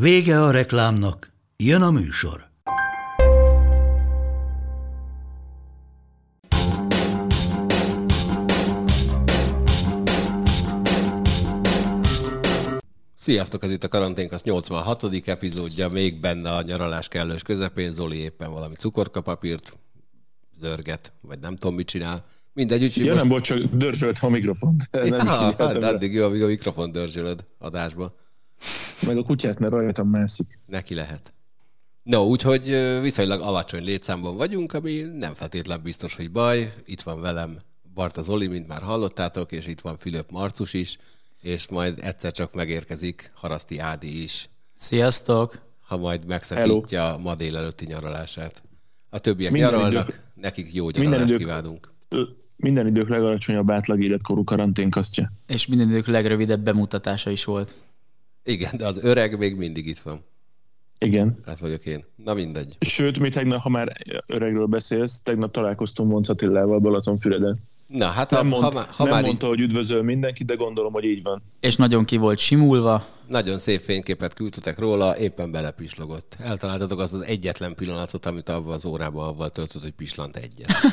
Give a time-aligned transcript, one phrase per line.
[0.00, 2.48] Vége a reklámnak, jön a műsor.
[13.16, 15.04] Sziasztok, ez itt a karanténk, az 86.
[15.26, 19.78] epizódja, még benne a nyaralás kellős közepén, Zoli éppen valami cukorkapapírt
[20.60, 22.24] zörget, vagy nem tudom, mit csinál.
[22.52, 23.22] Mindegy, úgyhogy ja, most...
[23.22, 24.88] nem volt, csak dörzsölt a mikrofont.
[24.90, 25.88] Nem Ja, is hát rá.
[25.88, 28.24] addig jó, amíg a mikrofon dörzsölöd adásba.
[29.06, 30.58] Meg a kutyát, mert rajtam mászik.
[30.66, 31.32] Neki lehet.
[32.02, 32.62] No, úgyhogy
[33.02, 36.74] viszonylag alacsony létszámban vagyunk, ami nem feltétlen biztos, hogy baj.
[36.84, 37.58] Itt van velem
[37.94, 40.98] Barta Zoli, mint már hallottátok, és itt van Fülöp Marcus is,
[41.40, 45.58] és majd egyszer csak megérkezik Haraszti Ádi is, Sziasztok!
[45.80, 48.62] ha majd megszakítja a ma délelőtti nyaralását.
[49.10, 51.92] A többiek Minden nyaralnak, idők- nekik jó minden nyaralást idők- kívánunk.
[52.56, 55.30] Minden idők legalacsonyabb átlag életkorú karanténkasztja.
[55.46, 57.74] És minden idők legrövidebb bemutatása is volt.
[58.46, 60.20] Igen, de az öreg még mindig itt van.
[60.98, 61.38] Igen.
[61.44, 62.04] Ez vagyok én.
[62.16, 62.76] Na mindegy.
[62.80, 67.58] Sőt, mi tegnap, ha már öregről beszélsz, tegnap találkoztunk Monc Attilával Balatonfüreden.
[67.86, 70.44] Na, hát ha, Nem, mond, ha, má- ha nem már így mondta, hogy üdvözöl mindenki,
[70.44, 71.42] de gondolom, hogy így van.
[71.60, 73.06] És nagyon ki volt simulva.
[73.28, 76.36] nagyon szép fényképet küldtetek róla, éppen belepislogott.
[76.38, 80.72] Eltaláltatok azt az egyetlen pillanatot, amit avval az órában avval töltött, hogy pislant egyet.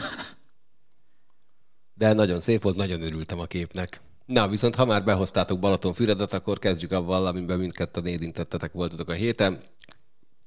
[1.94, 4.02] De nagyon szép volt, nagyon örültem a képnek.
[4.26, 9.64] Na, viszont ha már behoztátok Balatonfüredet, akkor kezdjük avval, amiben mindketten érintettetek voltatok a héten.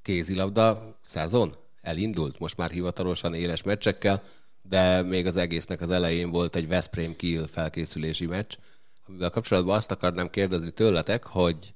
[0.01, 4.21] Kézilabda szezon elindult, most már hivatalosan éles meccsekkel,
[4.61, 8.55] de még az egésznek az elején volt egy Veszprém Kiel felkészülési meccs,
[9.07, 11.73] amivel kapcsolatban azt akarnám kérdezni tőletek, hogy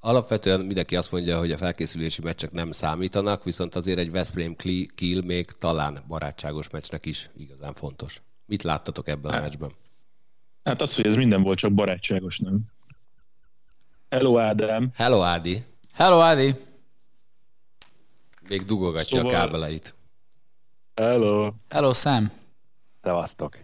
[0.00, 4.56] alapvetően mindenki azt mondja, hogy a felkészülési meccsek nem számítanak, viszont azért egy Veszprém
[4.94, 8.22] Kiel még talán barátságos meccsnek is igazán fontos.
[8.46, 9.70] Mit láttatok ebben a meccsben?
[10.64, 12.60] Hát az, hogy ez minden volt, csak barátságos, nem?
[14.10, 14.90] Hello, Ádám.
[14.94, 15.64] Hello, Ádi!
[15.92, 16.54] Hello, Ádi!
[18.48, 19.94] Még dugogatja Szóval- a kábeleit.
[20.94, 21.52] Hello!
[21.68, 22.30] Hello, Sam!
[23.02, 23.58] Szevasztok!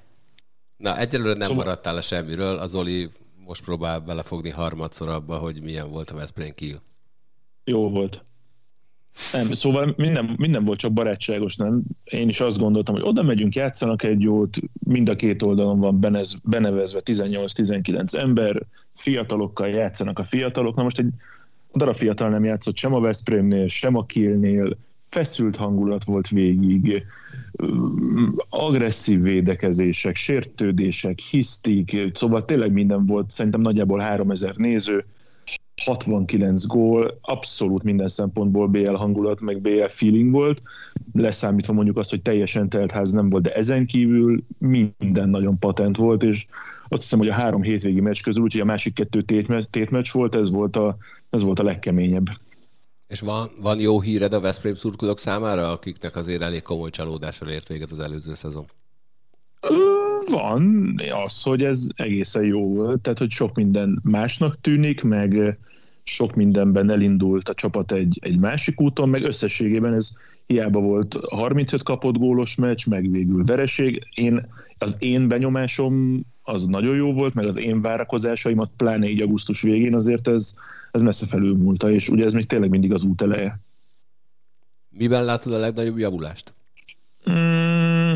[0.77, 2.59] Na, egyelőre nem Szóval- maradtál le semmiről.
[2.59, 3.11] Az Oli
[3.47, 6.82] most próbál belefogni harmadszor abba, hogy milyen volt a Veszprém Kiel.
[7.65, 8.22] Jó volt.
[9.32, 11.82] Nem, szóval minden, minden volt csak barátságos, nem?
[12.04, 16.00] Én is azt gondoltam, hogy oda megyünk, játszanak egy jót, mind a két oldalon van
[16.00, 18.62] benez, benevezve 18-19 ember,
[18.94, 20.76] fiatalokkal játszanak a fiatalok.
[20.76, 21.09] Na most egy
[21.75, 27.03] darab fiatal nem játszott sem a Veszprémnél, sem a Kielnél, feszült hangulat volt végig,
[28.49, 35.04] agresszív védekezések, sértődések, hisztik, szóval tényleg minden volt, szerintem nagyjából 3000 néző,
[35.84, 40.62] 69 gól, abszolút minden szempontból BL hangulat, meg BL feeling volt,
[41.12, 45.97] leszámítva mondjuk azt, hogy teljesen telt ház nem volt, de ezen kívül minden nagyon patent
[45.97, 46.47] volt, és
[46.88, 50.34] azt hiszem, hogy a három hétvégi meccs közül, úgyhogy a másik kettő tétme- tétmeccs volt,
[50.34, 50.97] ez volt a,
[51.31, 52.27] ez volt a legkeményebb.
[53.06, 57.69] És van, van jó híred a Veszprém szurkolók számára, akiknek azért elég komoly csalódással ért
[57.69, 58.67] véget az előző szezon?
[60.31, 60.94] Van
[61.25, 65.59] az, hogy ez egészen jó volt, tehát hogy sok minden másnak tűnik, meg
[66.03, 70.16] sok mindenben elindult a csapat egy, egy másik úton, meg összességében ez
[70.47, 74.06] hiába volt 35 kapott gólos meccs, meg végül vereség.
[74.15, 74.47] Én,
[74.78, 79.94] az én benyomásom az nagyon jó volt, meg az én várakozásaimat, pláne így augusztus végén
[79.94, 80.54] azért ez,
[80.91, 83.60] ez messze felülmúlta, és ugye ez még tényleg mindig az út eleje.
[84.88, 86.54] Miben látod a legnagyobb javulást?
[87.31, 88.12] Mm,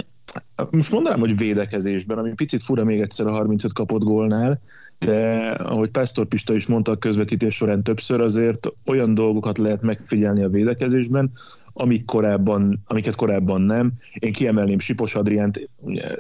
[0.71, 4.61] most mondanám, hogy védekezésben, ami picit fura még egyszer a 35 kapott gólnál,
[4.99, 10.43] de ahogy Pásztor Pista is mondta a közvetítés során többször, azért olyan dolgokat lehet megfigyelni
[10.43, 11.33] a védekezésben,
[11.73, 13.93] amik korábban, amiket korábban nem.
[14.15, 15.69] Én kiemelném Sipos Adriánt,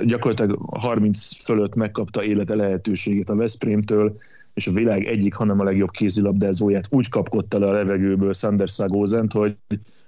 [0.05, 4.17] gyakorlatilag 30 fölött megkapta élete lehetőségét a Veszprémtől,
[4.55, 9.33] és a világ egyik, hanem a legjobb kézilabdázóját úgy kapkodta le a levegőből Sander Szagózent,
[9.33, 9.57] hogy,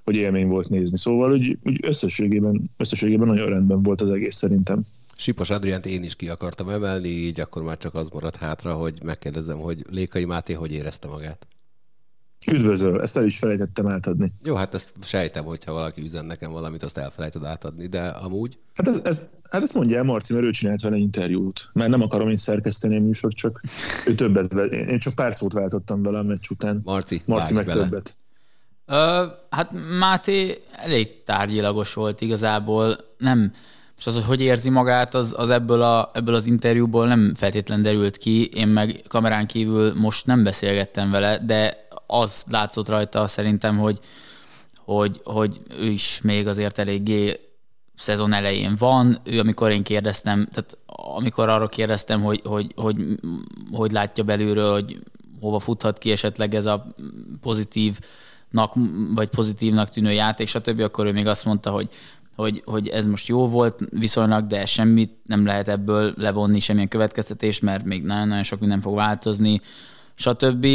[0.06, 0.98] hogy élmény volt nézni.
[0.98, 4.84] Szóval úgy, úgy összességében, összességében nagyon rendben volt az egész szerintem.
[5.16, 8.98] Sipos Adriánt én is ki akartam emelni, így akkor már csak az maradt hátra, hogy
[9.04, 11.46] megkérdezem, hogy Lékai Máté hogy érezte magát.
[12.50, 14.32] Üdvözöl, ezt el is felejtettem átadni.
[14.44, 18.88] Jó, hát ezt sejtem, hogyha valaki üzen nekem valamit, azt elfelejted átadni, de amúgy Hát,
[18.88, 21.70] ez, ez, hát ezt mondja el Marci, mert ő csinált vele interjút.
[21.72, 23.60] Mert nem akarom én szerkeszteni a műsort, csak
[24.06, 26.80] ő többet, én csak pár szót váltottam vele a meccs után.
[26.84, 27.82] Marci, Marci meg bele.
[27.82, 28.18] többet.
[29.50, 32.96] Hát Máté elég tárgyilagos volt igazából.
[33.18, 33.52] Nem,
[33.98, 37.82] és az, hogy hogy érzi magát, az, az ebből, a, ebből az interjúból nem feltétlen
[37.82, 38.46] derült ki.
[38.46, 43.98] Én meg kamerán kívül most nem beszélgettem vele, de az látszott rajta szerintem, hogy,
[44.76, 47.40] hogy, hogy ő is még azért eléggé
[47.94, 49.18] szezon elején van.
[49.24, 52.96] Ő, amikor én kérdeztem, tehát amikor arra kérdeztem, hogy hogy, hogy,
[53.72, 54.98] hogy látja belülről, hogy
[55.40, 56.86] hova futhat ki esetleg ez a
[57.40, 58.04] pozitívnak,
[59.14, 61.88] vagy pozitívnak tűnő játék, stb., akkor ő még azt mondta, hogy
[62.36, 67.60] hogy, hogy ez most jó volt viszonylag, de semmit nem lehet ebből levonni, semmilyen következtetés,
[67.60, 69.60] mert még nagyon-nagyon sok minden fog változni,
[70.14, 70.66] stb.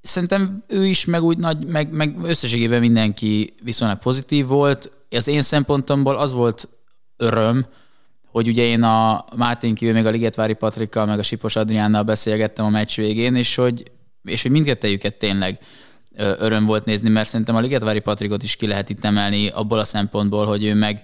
[0.00, 4.90] Szerintem ő is, meg úgy nagy, meg, meg összességében mindenki viszonylag pozitív volt.
[5.10, 6.68] Az én szempontomból az volt
[7.16, 7.66] öröm,
[8.30, 12.64] hogy ugye én a Mátén kívül még a Ligetvári Patrikkal, meg a Sipos Adriánnal beszélgettem
[12.64, 13.90] a meccs végén, és hogy,
[14.22, 15.58] és hogy mindkettejüket tényleg
[16.16, 19.84] öröm volt nézni, mert szerintem a Ligetvári Patrikot is ki lehet itt emelni abból a
[19.84, 21.02] szempontból, hogy ő meg,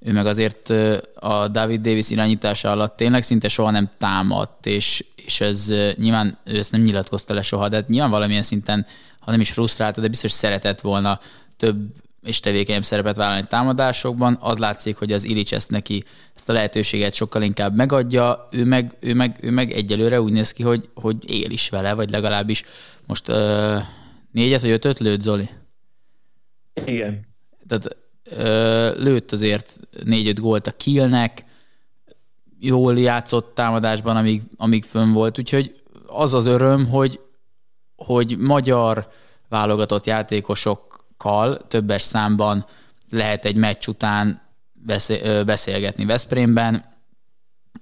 [0.00, 0.72] ő meg azért
[1.14, 6.58] a David Davis irányítása alatt tényleg szinte soha nem támadt, és, és ez nyilván ő
[6.58, 8.86] ezt nem nyilatkozta le soha, de nyilván valamilyen szinten,
[9.18, 11.20] ha nem is frusztrálta, de biztos szeretett volna
[11.56, 11.76] több
[12.24, 14.38] és tevékenyebb szerepet vállalni támadásokban.
[14.40, 18.96] Az látszik, hogy az Ilic ezt neki ezt a lehetőséget sokkal inkább megadja, ő meg,
[19.00, 22.64] ő meg, ő meg egyelőre úgy néz ki, hogy, hogy él is vele, vagy legalábbis
[23.06, 23.82] most uh,
[24.34, 25.48] négyet vagy ötöt lőtt, Zoli?
[26.84, 27.26] Igen.
[27.68, 27.96] Tehát
[28.30, 31.44] uh, lőtt azért négy-öt gólt a Kielnek,
[32.58, 37.20] jól játszott támadásban, amíg, amíg fönn volt, úgyhogy az az öröm, hogy,
[37.96, 39.08] hogy magyar
[39.48, 42.66] válogatott játékosok kal többes számban
[43.10, 44.42] lehet egy meccs után
[45.44, 46.84] beszélgetni Veszprémben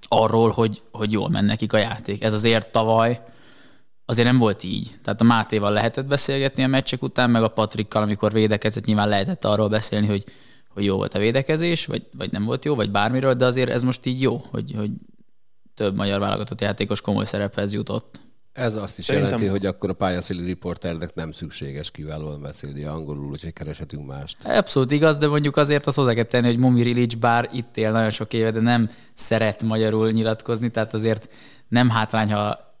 [0.07, 2.23] arról, hogy, hogy jól mennek nekik a játék.
[2.23, 3.23] Ez azért tavaly
[4.05, 4.91] azért nem volt így.
[5.03, 9.45] Tehát a Mátéval lehetett beszélgetni a meccsek után, meg a Patrikkal, amikor védekezett, nyilván lehetett
[9.45, 10.23] arról beszélni, hogy,
[10.69, 13.83] hogy jó volt a védekezés, vagy, vagy nem volt jó, vagy bármiről, de azért ez
[13.83, 14.91] most így jó, hogy, hogy
[15.73, 18.21] több magyar válogatott játékos komoly szerephez jutott.
[18.53, 19.31] Ez azt is Szerintem...
[19.31, 24.37] jelenti, hogy akkor a pályaszéli riporternek nem szükséges kiválóan beszélni angolul, úgyhogy kereshetünk mást.
[24.43, 27.91] Abszolút igaz, de mondjuk azért azt hozzá kell tenni, hogy Momir Ilic bár itt él
[27.91, 31.33] nagyon sok éve, de nem szeret magyarul nyilatkozni, tehát azért
[31.67, 32.72] nem hátrány, ha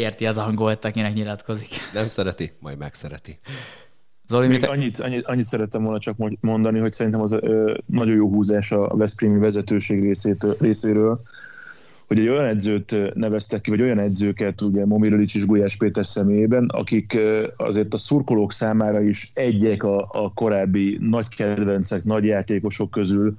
[0.00, 1.68] érti az angolt, akinek nyilatkozik.
[1.94, 3.38] Nem szereti, majd megszereti.
[4.26, 8.28] Zoli, Még annyit, annyit, annyit szerettem volna csak mondani, hogy szerintem az ö, nagyon jó
[8.28, 11.20] húzás a Veszprémi vezetőség részét, részéről,
[12.06, 16.64] hogy egy olyan edzőt neveztek ki, vagy olyan edzőket, ugye Momirolics és Gulyás Péter személyében,
[16.68, 17.18] akik
[17.56, 23.36] azért a szurkolók számára is egyek a, a korábbi nagy kedvencek, nagy játékosok közül,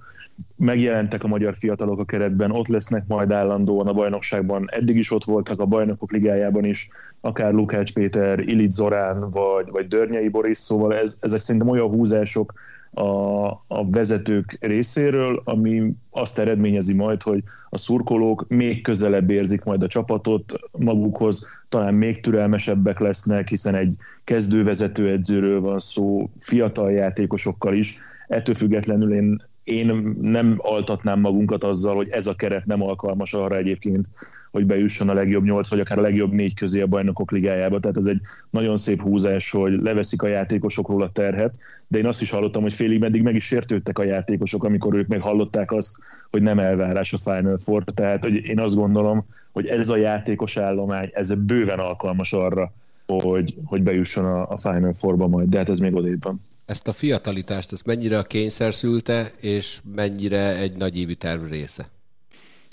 [0.56, 5.24] megjelentek a magyar fiatalok a keretben, ott lesznek majd állandóan a bajnokságban, eddig is ott
[5.24, 6.90] voltak a bajnokok ligájában is,
[7.22, 12.54] akár Lukács Péter, Ilit Zorán, vagy, vagy Dörnyei Boris, szóval ez, ezek szerintem olyan húzások,
[12.94, 19.84] a, a vezetők részéről, ami azt eredményezi majd, hogy a szurkolók még közelebb érzik majd
[19.84, 27.74] a csapatot magukhoz, talán még türelmesebbek lesznek, hiszen egy kezdővezető edzőről van szó, fiatal játékosokkal
[27.74, 27.98] is.
[28.28, 33.56] Ettől függetlenül én én nem altatnám magunkat azzal, hogy ez a keret nem alkalmas arra
[33.56, 34.10] egyébként,
[34.52, 37.80] hogy bejusson a legjobb nyolc, vagy akár a legjobb négy közé a bajnokok ligájába.
[37.80, 42.22] Tehát ez egy nagyon szép húzás, hogy leveszik a játékosokról a terhet, de én azt
[42.22, 45.98] is hallottam, hogy félig meddig meg is sértődtek a játékosok, amikor ők meg hallották azt,
[46.32, 47.84] hogy nem elvárás a Final Four.
[47.84, 52.74] Tehát hogy én azt gondolom, hogy ez a játékos állomány, ez bőven alkalmas arra,
[53.20, 56.42] hogy, hogy bejusson a, a Final Four-ba majd, de hát ez még odébb van
[56.72, 61.90] ezt a fiatalitást, ezt mennyire a kényszer szülte, és mennyire egy nagy évű terv része?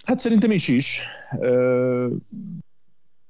[0.05, 1.03] Hát szerintem is is.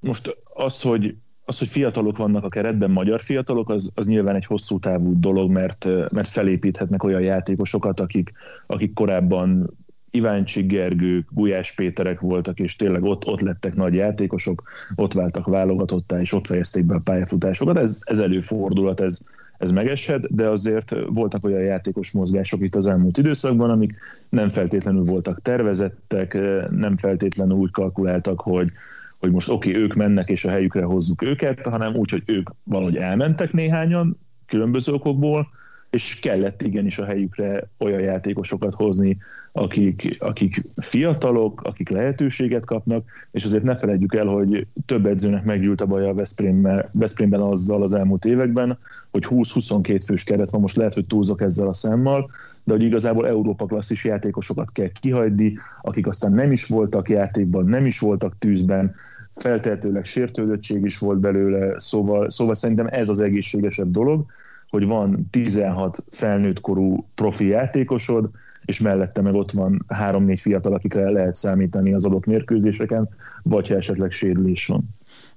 [0.00, 4.44] Most az, hogy az, hogy fiatalok vannak a keretben, magyar fiatalok, az, az nyilván egy
[4.44, 8.32] hosszú távú dolog, mert, mert felépíthetnek olyan játékosokat, akik,
[8.66, 9.76] akik korábban
[10.10, 14.62] Iváncsi Gergők, Gulyás Péterek voltak, és tényleg ott, ott lettek nagy játékosok,
[14.94, 17.76] ott váltak válogatottá, és ott fejezték be a pályafutásokat.
[17.78, 19.26] Ez, ez előfordulat, ez,
[19.58, 23.96] ez megeshet, de azért voltak olyan játékos mozgások itt az elmúlt időszakban, amik
[24.28, 26.38] nem feltétlenül voltak tervezettek,
[26.70, 28.70] nem feltétlenül úgy kalkuláltak, hogy,
[29.18, 32.50] hogy most oké, okay, ők mennek és a helyükre hozzuk őket, hanem úgy, hogy ők
[32.62, 35.48] valahogy elmentek néhányan különböző okokból,
[35.90, 39.16] és kellett igenis a helyükre olyan játékosokat hozni,
[39.52, 45.80] akik, akik fiatalok, akik lehetőséget kapnak, és azért ne felejtjük el, hogy több edzőnek meggyűlt
[45.80, 48.78] a baj a Veszprémben, Veszprémben azzal az elmúlt években,
[49.10, 52.30] hogy 20-22 fős keret van, most lehet, hogy túlzok ezzel a számmal,
[52.64, 55.52] de hogy igazából Európa klasszis játékosokat kell kihagyni,
[55.82, 58.94] akik aztán nem is voltak játékban, nem is voltak tűzben,
[59.34, 64.26] feltehetőleg sértődöttség is volt belőle, szóval, szóval szerintem ez az egészségesebb dolog,
[64.70, 68.30] hogy van 16 felnőtt korú profi játékosod,
[68.64, 73.08] és mellette meg ott van három-négy fiatal, akikre lehet számítani az adott mérkőzéseken,
[73.42, 74.88] vagy ha esetleg sérülés van.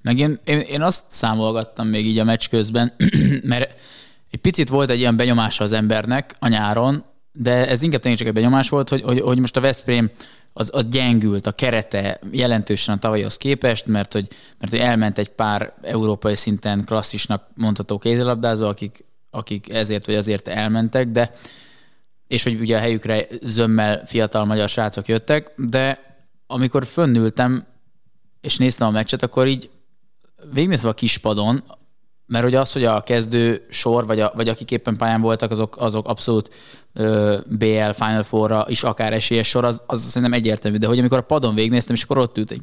[0.02, 2.92] Meg én, én, én azt számolgattam még így a meccs közben,
[3.44, 3.80] mert
[4.32, 8.30] egy picit volt egy ilyen benyomása az embernek a nyáron, de ez inkább tényleg csak
[8.30, 10.10] egy benyomás volt, hogy, hogy, hogy most a Veszprém
[10.54, 14.28] az, az gyengült, a kerete jelentősen a tavalyhoz képest, mert hogy,
[14.60, 20.48] mert hogy elment egy pár európai szinten klasszisnak mondható kézilabdázó, akik, akik ezért vagy azért
[20.48, 21.36] elmentek, de
[22.28, 26.00] és hogy ugye a helyükre zömmel fiatal magyar srácok jöttek, de
[26.48, 27.66] amikor fönnültem,
[28.42, 29.70] és néztem a meccset, akkor így
[30.54, 31.64] végignézve a kispadon,
[32.26, 35.78] mert hogy az, hogy a kezdő sor, vagy, a, vagy akik éppen pályán voltak, azok,
[35.78, 36.54] azok abszolút
[36.94, 40.78] ö, BL Final Four-ra is akár esélyes sor, az, az szerintem egyértelmű.
[40.78, 42.62] De hogy amikor a padon végignéztem, és akkor ott ült egy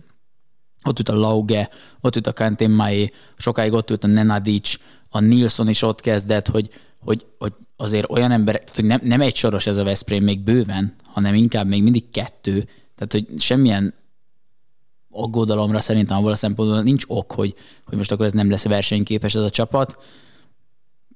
[0.85, 1.71] ott ült a Lauge,
[2.01, 4.75] ott ült a Kantén Mai, sokáig ott ült a Nenadic,
[5.09, 9.21] a Nilsson is ott kezdett, hogy, hogy, hogy azért olyan emberek, tehát hogy nem, nem
[9.21, 12.69] egy soros ez a Veszprém még bőven, hanem inkább még mindig kettő.
[12.95, 13.95] Tehát, hogy semmilyen
[15.11, 19.35] aggodalomra szerintem abból a szempontból nincs ok, hogy, hogy most akkor ez nem lesz versenyképes
[19.35, 19.99] ez a csapat.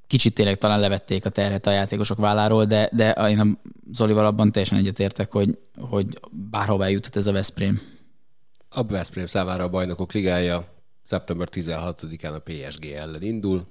[0.06, 3.46] Kicsit tényleg talán levették a terhet a játékosok válláról, de, de én a
[3.92, 7.80] Zolival abban teljesen egyetértek, hogy, hogy bárhová juthat ez a Veszprém.
[8.68, 10.72] A Veszprém számára a bajnokok ligája
[11.06, 13.66] szeptember 16-án a PSG ellen indul,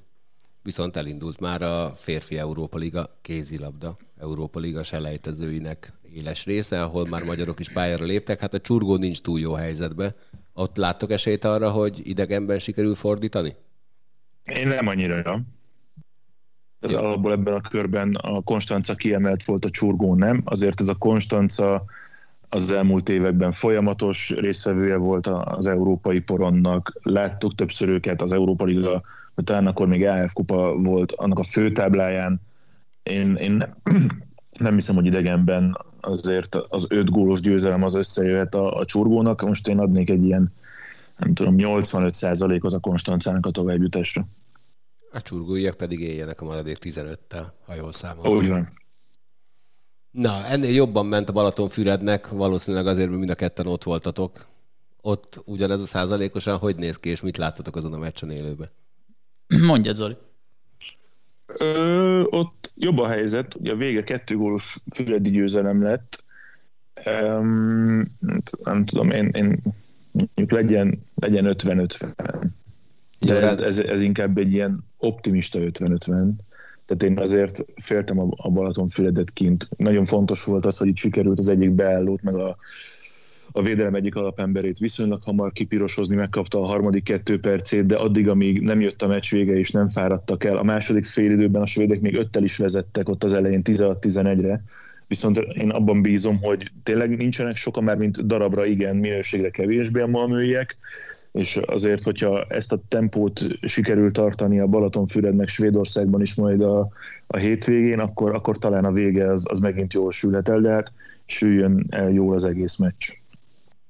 [0.64, 7.24] viszont elindult már a férfi Európa Liga kézilabda Európa Liga selejtezőinek éles része, ahol már
[7.24, 8.40] magyarok is pályára léptek.
[8.40, 10.16] Hát a csurgó nincs túl jó helyzetben.
[10.54, 13.56] Ott láttok esélyt arra, hogy idegenben sikerül fordítani?
[14.44, 15.44] Én nem annyira.
[16.80, 17.00] Ja.
[17.00, 20.42] Alapból ebben a körben a Konstanca kiemelt volt, a csurgó nem.
[20.46, 21.84] Azért ez a Konstanca
[22.50, 27.00] az elmúlt években folyamatos részvevője volt az európai poronnak.
[27.02, 29.02] Láttuk többször őket az Európa Liga,
[29.36, 32.42] talán akkor még AF kupa volt annak a főtábláján.
[33.04, 33.76] Én, én nem,
[34.60, 39.42] nem hiszem, hogy idegenben azért az öt gólos győzelem az összejöhet a, a csurgónak.
[39.42, 40.52] Most én adnék egy ilyen,
[41.18, 44.26] nem tudom, 85%-ot a Konstancának a továbbjutásra.
[45.12, 48.38] A csurgóiak pedig éljenek a maradék 15-tel, ha jól számolom.
[48.38, 48.68] Úgy van.
[50.12, 54.46] Na, ennél jobban ment a Balatonfürednek, valószínűleg azért, mert mind a ketten ott voltatok.
[55.02, 58.70] Ott ugyanez a százalékosan, hogy néz ki, és mit láttatok azon a meccsen élőben?
[59.72, 60.16] Mondja, Zoli.
[61.46, 66.24] Ö, ott jobb a helyzet, ugye a vége kettő gólos füredi győzelem lett.
[67.06, 68.18] Um,
[68.64, 69.62] nem tudom, én, én
[70.12, 72.48] mondjuk legyen, legyen 50-50.
[73.20, 76.32] De ez, ez, ez, inkább egy ilyen optimista 50-50.
[76.86, 79.70] Tehát én azért féltem a, a Balatonfüredet kint.
[79.78, 82.58] Nagyon fontos volt az, hogy itt sikerült az egyik beállót, meg a,
[83.52, 88.62] a védelem egyik alapemberét viszonylag hamar kipirosozni, megkapta a harmadik kettő percét, de addig, amíg
[88.62, 92.02] nem jött a meccs vége és nem fáradtak el, a második fél időben a svédek
[92.02, 94.64] még öttel is vezettek ott az elején 16-11-re,
[95.08, 100.08] viszont én abban bízom, hogy tényleg nincsenek sokan már, mint darabra igen, minőségre kevésbé a
[100.08, 100.78] malmőiek,
[101.32, 106.88] és azért, hogyha ezt a tempót sikerül tartani a Balatonfürednek Svédországban is majd a,
[107.28, 110.92] a hétvégén, akkor, akkor talán a vége az, az megint jól sülhet el, de hát
[111.26, 113.21] süljön el jól az egész meccs.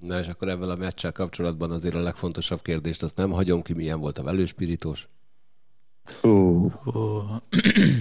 [0.01, 3.73] Na és akkor ebben a meccsel kapcsolatban azért a legfontosabb kérdést, azt nem hagyom ki,
[3.73, 5.07] milyen volt a velőspirítós.
[6.21, 6.71] Uh.
[6.85, 7.23] Uh.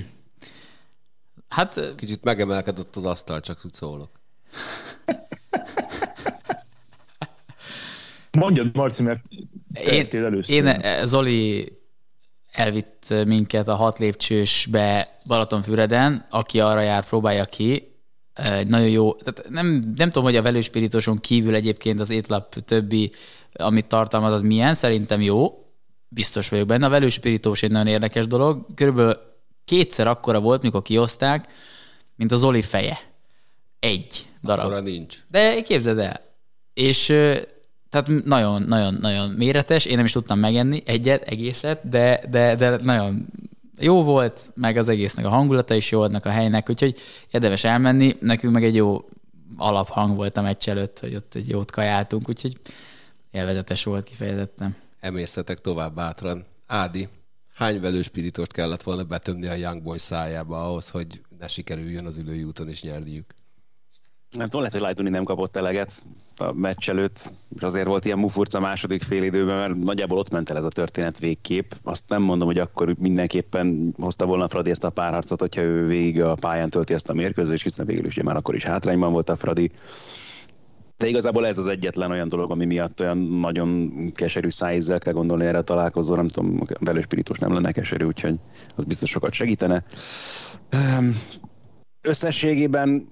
[1.48, 1.94] hát...
[1.96, 4.10] Kicsit megemelkedett az asztal, csak úgy szólok.
[8.38, 9.22] Mondjad, Marci, mert
[9.72, 10.54] én, először.
[10.54, 11.72] Én, eh, Zoli
[12.52, 17.89] elvitt minket a hat lépcsősbe Balatonfüreden, aki arra jár, próbálja ki,
[18.42, 19.66] egy nagyon jó, tehát nem,
[19.96, 23.12] nem tudom, hogy a velőspiritoson kívül egyébként az étlap többi,
[23.52, 25.64] amit tartalmaz, az milyen, szerintem jó,
[26.08, 26.86] biztos vagyok benne.
[26.86, 29.18] A velőspirítós egy nagyon érdekes dolog, körülbelül
[29.64, 31.48] kétszer akkora volt, mikor kioszták,
[32.16, 32.98] mint az Oli feje.
[33.78, 34.64] Egy darab.
[34.64, 35.16] Akkora nincs.
[35.30, 36.20] De képzeld el.
[36.74, 37.06] És
[37.90, 42.76] tehát nagyon, nagyon, nagyon méretes, én nem is tudtam megenni egyet, egészet, de, de, de
[42.76, 43.26] nagyon
[43.80, 46.98] jó volt, meg az egésznek a hangulata is jó adnak a helynek, úgyhogy
[47.30, 48.16] érdemes elmenni.
[48.20, 49.08] Nekünk meg egy jó
[49.56, 52.58] alaphang volt a meccs előtt, hogy ott egy jót kajáltunk, úgyhogy
[53.30, 54.76] élvezetes volt kifejezetten.
[55.00, 56.44] Emészetek tovább bátran.
[56.66, 57.08] Ádi,
[57.54, 62.42] hány velőspiritost kellett volna betömni a Young Boys szájába ahhoz, hogy ne sikerüljön az ülői
[62.42, 63.34] úton is nyerniük?
[64.36, 66.04] Nem tudom, lehet, hogy Lightoni nem kapott eleget
[66.36, 70.30] a meccs előtt, és azért volt ilyen mufurca a második fél időben, mert nagyjából ott
[70.30, 71.74] ment el ez a történet végkép.
[71.82, 76.22] Azt nem mondom, hogy akkor mindenképpen hozta volna Fradi ezt a párharcot, hogyha ő végig
[76.22, 79.36] a pályán tölti ezt a mérkőzést, hiszen végül is már akkor is hátrányban volt a
[79.36, 79.70] Fradi.
[80.96, 85.44] De igazából ez az egyetlen olyan dolog, ami miatt olyan nagyon keserű szájízzel kell gondolni
[85.44, 86.14] erre a találkozó.
[86.14, 88.34] Nem tudom, velő spiritus nem lenne keserű, úgyhogy
[88.76, 89.84] az biztos sokat segítene.
[92.00, 93.08] Összességében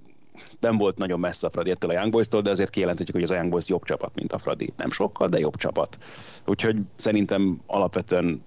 [0.60, 3.30] nem volt nagyon messze a Fradi ettől a Young Boys-tól, de azért kijelenthetjük, hogy az
[3.30, 4.72] a Young Boys jobb csapat, mint a Fradi.
[4.76, 5.98] Nem sokkal, de jobb csapat.
[6.46, 8.42] Úgyhogy szerintem alapvetően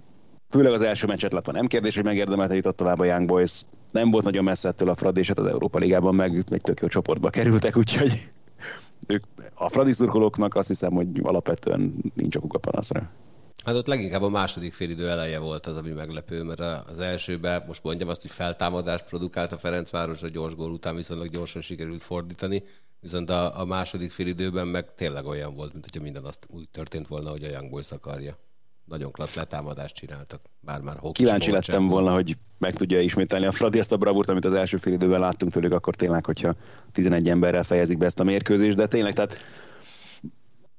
[0.50, 3.62] főleg az első meccset lett, nem kérdés, hogy megérdemelte jutott tovább a Young Boys.
[3.92, 6.80] Nem volt nagyon messze ettől a Fradi, és hát az Európa Ligában meg egy tök
[6.80, 8.14] jó csoportba kerültek, úgyhogy
[9.08, 13.10] ők, a Fradi szurkolóknak azt hiszem, hogy alapvetően nincs okuk a panaszra.
[13.66, 17.84] Hát ott leginkább a második félidő eleje volt az, ami meglepő, mert az elsőben, most
[17.84, 22.64] mondjam azt, hogy feltámadást produkált a Ferencváros, a gyors gól után viszonylag gyorsan sikerült fordítani,
[23.00, 27.08] viszont a, a második félidőben meg tényleg olyan volt, mint hogyha minden azt úgy történt
[27.08, 28.38] volna, hogy a Young Boys akarja.
[28.86, 33.80] Nagyon klassz letámadást csináltak, bár már Kíváncsi lettem volna, hogy meg tudja ismételni a Fradi
[33.80, 36.54] ezt a bravúrt, amit az első fél időben láttunk tőlük, akkor tényleg, hogyha
[36.92, 39.38] 11 emberrel fejezik be ezt a mérkőzést, de tényleg, tehát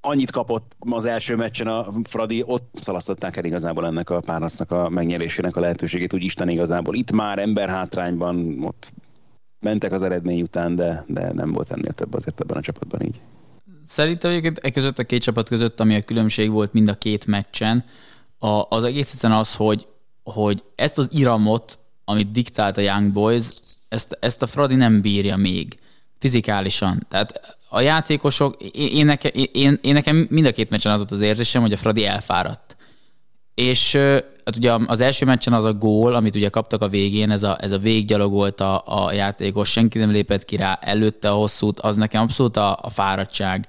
[0.04, 4.88] annyit kapott az első meccsen a Fradi, ott szalasztották el igazából ennek a párharcnak a
[4.88, 6.94] megnyerésének a lehetőségét, úgy Isten igazából.
[6.94, 8.92] Itt már ember hátrányban, ott
[9.60, 13.20] mentek az eredmény után, de, de nem volt ennél több azért ebben a csapatban így.
[13.86, 17.26] Szerintem egyébként e között a két csapat között, ami a különbség volt mind a két
[17.26, 17.84] meccsen,
[18.38, 19.88] a, az egész egyszerűen az, hogy,
[20.22, 23.46] hogy ezt az iramot, amit diktált a Young Boys,
[23.88, 25.78] ezt, ezt a Fradi nem bírja még
[26.18, 27.06] fizikálisan.
[27.08, 31.10] Tehát a játékosok, én, én, nekem, én, én nekem mind a két meccsen az volt
[31.10, 32.76] az érzésem, hogy a Fradi elfáradt.
[33.54, 33.92] És
[34.44, 37.56] hát ugye az első meccsen az a gól, amit ugye kaptak a végén, ez a,
[37.60, 41.96] ez a véggyalogolt a, a játékos, senki nem lépett ki rá, előtte a hosszút, az
[41.96, 43.68] nekem abszolút a, a fáradtság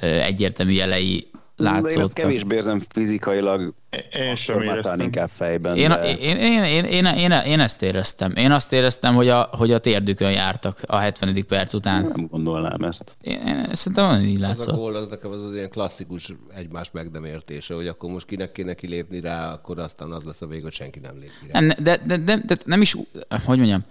[0.00, 1.29] egyértelmű jelei
[1.60, 1.92] látszottak.
[1.92, 3.74] Én ezt kevésbé érzem fizikailag,
[4.12, 5.00] én sem éreztem.
[5.00, 5.76] inkább fejben.
[5.76, 6.16] Én, de...
[6.16, 8.32] én, én, én, én, én, én, ezt éreztem.
[8.36, 11.44] Én azt éreztem, hogy a, hogy a térdükön jártak a 70.
[11.48, 12.02] perc után.
[12.02, 13.16] Nem gondolnám ezt.
[13.20, 14.66] Én, én szerintem van így látszott.
[14.66, 18.52] Az a gól, az nekem az, az ilyen klasszikus egymás megdemértése, hogy akkor most kinek
[18.52, 21.60] kéne kilépni rá, akkor aztán az lesz a vég, hogy senki nem lép rá.
[21.60, 22.96] Nem, de, de, de, de, nem is,
[23.44, 23.84] hogy mondjam,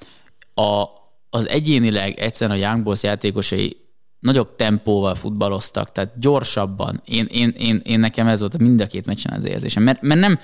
[0.54, 0.86] a,
[1.30, 3.89] az egyénileg egyszerűen a Young Boys játékosai
[4.20, 7.02] nagyobb tempóval futballoztak, tehát gyorsabban.
[7.06, 10.20] Én, én, én, én nekem ez volt mind a két meccsen az érzésem, mert, mert
[10.20, 10.40] nem...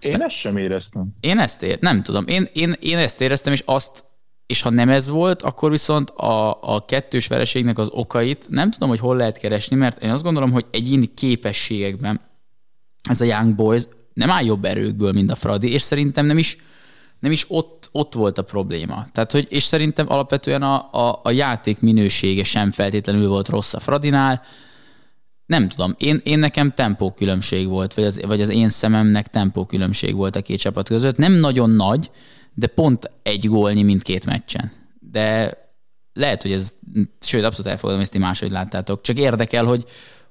[0.00, 1.16] Én mert, ezt sem éreztem.
[1.20, 4.04] Én ezt ér, nem tudom, én, én, én ezt éreztem, és azt,
[4.46, 8.88] és ha nem ez volt, akkor viszont a, a kettős vereségnek az okait nem tudom,
[8.88, 12.20] hogy hol lehet keresni, mert én azt gondolom, hogy egyéni képességekben
[13.08, 16.56] ez a Young Boys nem áll jobb erőkből, mint a Fradi, és szerintem nem is,
[17.20, 19.06] nem is ott, ott volt a probléma.
[19.12, 23.80] Tehát, hogy, és szerintem alapvetően a, a, a játék minősége sem feltétlenül volt rossz a
[23.80, 24.42] Fradinál.
[25.46, 30.36] Nem tudom, én, én nekem tempókülönbség volt, vagy az, vagy az én szememnek tempókülönbség volt
[30.36, 31.16] a két csapat között.
[31.16, 32.10] Nem nagyon nagy,
[32.54, 34.72] de pont egy gólnyi mindkét meccsen.
[34.98, 35.58] De
[36.12, 36.74] lehet, hogy ez,
[37.20, 39.02] sőt, abszolút elfogadom, ezt ti máshogy láttátok.
[39.02, 39.84] Csak érdekel, hogy,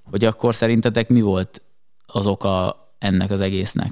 [0.04, 1.62] hogy akkor szerintetek mi volt
[2.06, 3.92] az oka ennek az egésznek?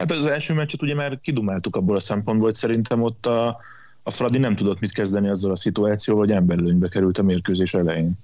[0.00, 3.60] Hát az első meccset ugye már kidumáltuk abból a szempontból, hogy szerintem ott a,
[4.02, 8.18] a Fradi nem tudott mit kezdeni azzal a szituációval, hogy emberlőnybe került a mérkőzés elején.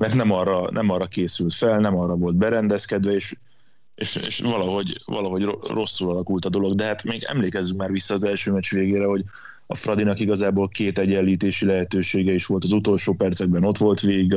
[0.00, 3.34] Mert nem arra, nem arra készült fel, nem arra volt berendezkedve, és,
[3.94, 6.74] és, és valahogy, valahogy rosszul alakult a dolog.
[6.74, 9.24] De hát még emlékezzünk már vissza az első meccs végére, hogy
[9.66, 14.36] a Fradinak igazából két egyenlítési lehetősége is volt az utolsó percekben, ott volt végig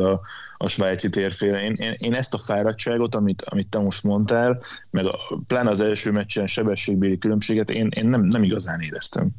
[0.58, 1.62] a svájci térféle.
[1.62, 5.82] Én, én, én ezt a fáradtságot, amit, amit te most mondtál, meg a, pláne az
[5.82, 9.30] első meccsen sebességbéli különbséget, én, én nem, nem igazán éreztem.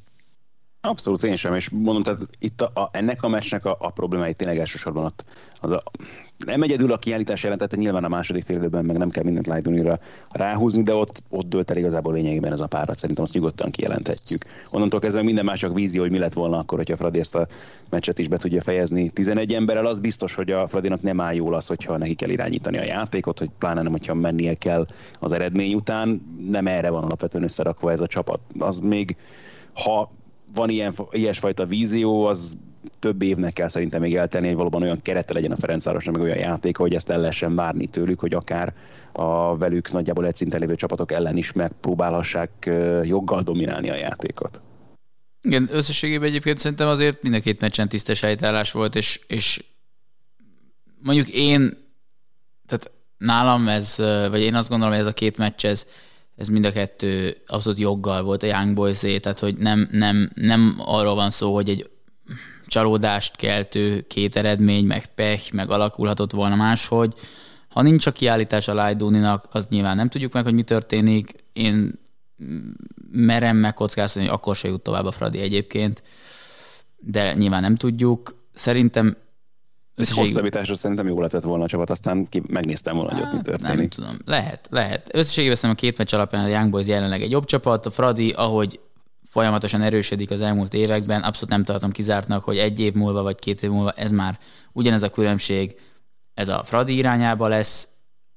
[0.87, 4.35] Abszolút én sem, és mondom, tehát itt a, a, ennek a meccsnek a, a problémái
[4.35, 5.25] tényleg elsősorban ott
[5.61, 5.83] az a,
[6.47, 9.99] nem egyedül a kiállítás jelentette, nyilván a második fél időben meg nem kell mindent Lightning-ra
[10.31, 14.45] ráhúzni, de ott, ott dölt el igazából lényegében ez a párat, szerintem azt nyugodtan kijelenthetjük.
[14.71, 17.47] Onnantól kezdve minden más csak vízió, hogy mi lett volna akkor, hogyha Fradi ezt a
[17.91, 21.55] meccset is be tudja fejezni 11 emberrel, az biztos, hogy a Fradinak nem áll jól
[21.55, 24.87] az, hogyha neki kell irányítani a játékot, hogy pláne nem, hogyha mennie kell
[25.21, 28.41] az eredmény után, nem erre van alapvetően összerakva ez a csapat.
[28.59, 29.17] Az még
[29.75, 30.11] ha
[30.57, 32.57] van ilyen, ilyesfajta vízió, az
[32.99, 36.39] több évnek kell szerintem még eltenni, hogy valóban olyan kerete legyen a Ferencvárosnak, meg olyan
[36.39, 38.75] játék, hogy ezt el lehessen várni tőlük, hogy akár
[39.13, 42.71] a velük nagyjából egy szinten lévő csapatok ellen is megpróbálhassák
[43.03, 44.61] joggal dominálni a játékot.
[45.43, 49.65] Igen, összességében egyébként szerintem azért mind a két meccsen tisztes helytállás volt, és, és
[50.99, 51.77] mondjuk én,
[52.67, 53.97] tehát nálam ez,
[54.31, 55.87] vagy én azt gondolom, hogy ez a két meccs, ez,
[56.37, 60.77] ez mind a kettő abszolút joggal volt a Young boys tehát hogy nem, nem, nem
[60.79, 61.91] arról van szó, hogy egy
[62.67, 67.15] csalódást keltő két eredmény, meg pech, meg alakulhatott volna máshogy.
[67.69, 71.45] Ha nincs a kiállítás a Lajduninak, az nyilván nem tudjuk meg, hogy mi történik.
[71.53, 71.93] Én
[73.11, 76.03] merem megkockáztatni, hogy akkor se jut tovább a Fradi egyébként,
[76.97, 78.45] de nyilván nem tudjuk.
[78.53, 79.17] Szerintem
[79.97, 83.41] Ez hosszabbításra szerintem jó lett volna a csapat, aztán ki, megnéztem volna, hogy ott mi
[83.43, 83.77] történik.
[83.77, 85.09] Nem tudom, lehet, lehet.
[85.13, 88.81] Összességében a két meccs alapján a Young Boys jelenleg egy jobb csapat, a Fradi, ahogy
[89.25, 93.63] folyamatosan erősödik az elmúlt években, abszolút nem tartom kizártnak, hogy egy év múlva vagy két
[93.63, 94.39] év múlva ez már
[94.73, 95.75] ugyanez a különbség,
[96.35, 97.89] ez a Fradi irányába lesz,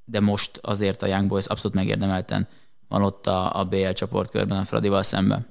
[0.06, 2.48] de most azért a Young Boys abszolút megérdemelten
[2.88, 5.48] van ott a, a BL csoportkörben a Fradival szemben.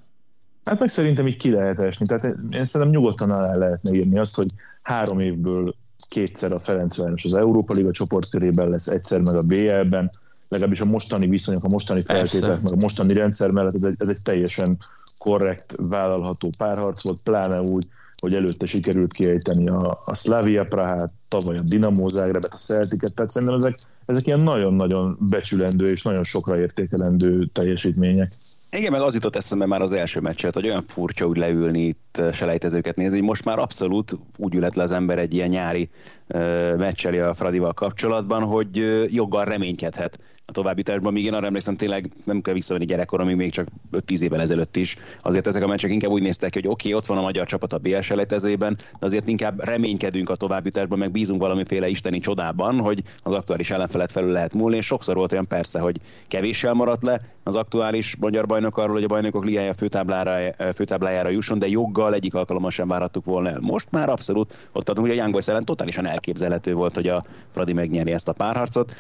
[0.64, 2.07] Hát meg szerintem így ki lehet esni.
[2.07, 4.49] Tehát én szerintem nyugodtan alá lehetne írni azt, hogy
[4.83, 5.75] három évből
[6.09, 10.11] kétszer a Ferencváros az Európa Liga csoportkörében lesz, egyszer meg a BL-ben,
[10.49, 14.09] legalábbis a mostani viszonyok, a mostani feltételek, meg a mostani rendszer mellett ez egy, ez
[14.09, 14.77] egy teljesen
[15.19, 17.87] korrekt, vállalható párharc volt, pláne úgy,
[18.21, 23.31] hogy előtte sikerült kiejteni a, a Slavia Prahát, tavaly a Dinamo Zágrebet, a Celticet, tehát
[23.31, 28.33] szerintem ezek, ezek ilyen nagyon-nagyon becsülendő és nagyon sokra értékelendő teljesítmények.
[28.70, 32.22] Igen, meg az jutott eszembe már az első meccset, hogy olyan furcsa úgy leülni itt
[32.33, 35.90] selejtezőket nézni, most már abszolút úgy ült le az ember egy ilyen nyári
[36.76, 40.18] meccseli a Fradival kapcsolatban, hogy joggal reménykedhet
[40.49, 44.41] a továbbításban, míg én arra emlékszem, tényleg nem kell visszavenni gyerekkoromig, még csak 5-10 évvel
[44.41, 44.97] ezelőtt is.
[45.21, 47.73] Azért ezek a meccsek inkább úgy néztek hogy oké, okay, ott van a magyar csapat
[47.73, 53.03] a BL selejtezőjében, de azért inkább reménykedünk a továbbításban, meg bízunk valamiféle isteni csodában, hogy
[53.23, 54.77] az aktuális ellenfelet felül lehet múlni.
[54.77, 59.05] És sokszor volt olyan persze, hogy kevéssel maradt le az aktuális magyar bajnok arról, hogy
[59.05, 63.59] a bajnokok ligája főtáblára, főtáblájára jusson, de joggal egyik alkalommal sem várhattuk volna el.
[63.61, 67.25] Most már abszolút ott tartunk, hogy a Young Boys ellen totálisan elképzelhető volt, hogy a
[67.51, 68.95] Fradi megnyeri ezt a párharcot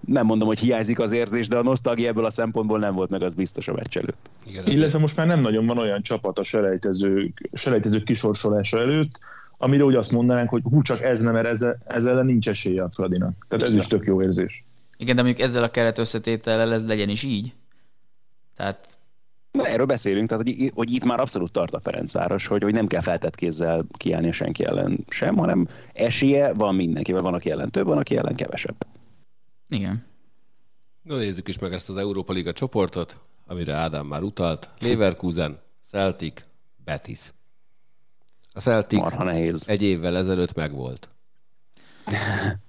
[0.00, 3.22] nem mondom, hogy hiányzik az érzés, de a nosztalgia ebből a szempontból nem volt meg,
[3.22, 4.30] az biztos a meccs előtt.
[4.46, 9.18] Igen, Illetve most már nem nagyon van olyan csapat a selejtezők, selejtezők kisorsolása előtt,
[9.58, 12.90] amire úgy azt mondanánk, hogy hú, csak ez nem, mert ezzel, ezzel nincs esélye a
[12.90, 13.46] Fradinak.
[13.48, 13.82] Tehát ez Igen.
[13.82, 14.64] is tök jó érzés.
[14.96, 17.54] Igen, de mondjuk ezzel a keret összetétellel ez legyen is így.
[18.56, 18.98] Tehát
[19.56, 22.86] Na, erről beszélünk, tehát hogy, hogy itt már abszolút tart a Ferencváros, hogy, hogy nem
[22.86, 27.86] kell feltett kézzel kiállni senki ellen sem, hanem esélye van mindenkivel, van, aki ellen több,
[27.86, 28.86] van, aki ellen kevesebb.
[29.68, 30.06] Igen.
[31.02, 34.70] Na nézzük is meg ezt az Európa Liga csoportot, amire Ádám már utalt.
[34.80, 36.44] Leverkusen, Celtic,
[36.84, 37.32] Betis.
[38.52, 39.68] A Celtic Marha nehéz.
[39.68, 41.08] egy évvel ezelőtt megvolt.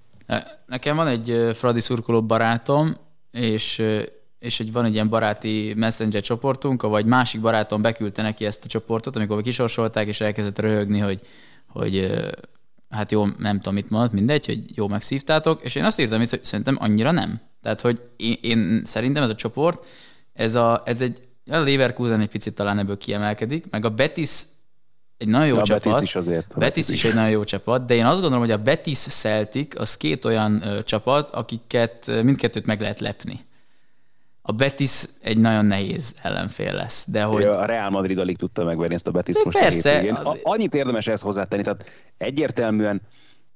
[0.66, 2.96] Nekem van egy Fradi szurkoló barátom,
[3.30, 3.82] és,
[4.38, 8.68] és egy, van egy ilyen baráti messenger csoportunk, vagy másik barátom beküldte neki ezt a
[8.68, 11.20] csoportot, amikor kisorsolták, és elkezdett röhögni, hogy,
[11.66, 12.20] hogy
[12.90, 16.44] hát jó, nem tudom, mit mondott, mindegy, hogy jó megszívtátok, és én azt írtam hogy
[16.44, 17.40] szerintem annyira nem.
[17.62, 19.86] Tehát, hogy én, én szerintem ez a csoport,
[20.32, 24.42] ez, a, ez egy, a Leverkusen egy picit talán ebből kiemelkedik, meg a Betis
[25.16, 25.92] egy nagyon jó de csapat.
[25.92, 26.52] Betis is azért.
[26.54, 29.80] A Betis is egy nagyon jó csapat, de én azt gondolom, hogy a Betis Celtic
[29.80, 33.46] az két olyan ö, csapat, akiket mindkettőt meg lehet lepni
[34.48, 37.06] a Betis egy nagyon nehéz ellenfél lesz.
[37.10, 37.42] De hogy...
[37.42, 39.98] A Real Madrid alig tudta megverni ezt a Betis de most persze.
[40.24, 41.84] A Annyit érdemes ezt hozzátenni, tehát
[42.16, 43.02] egyértelműen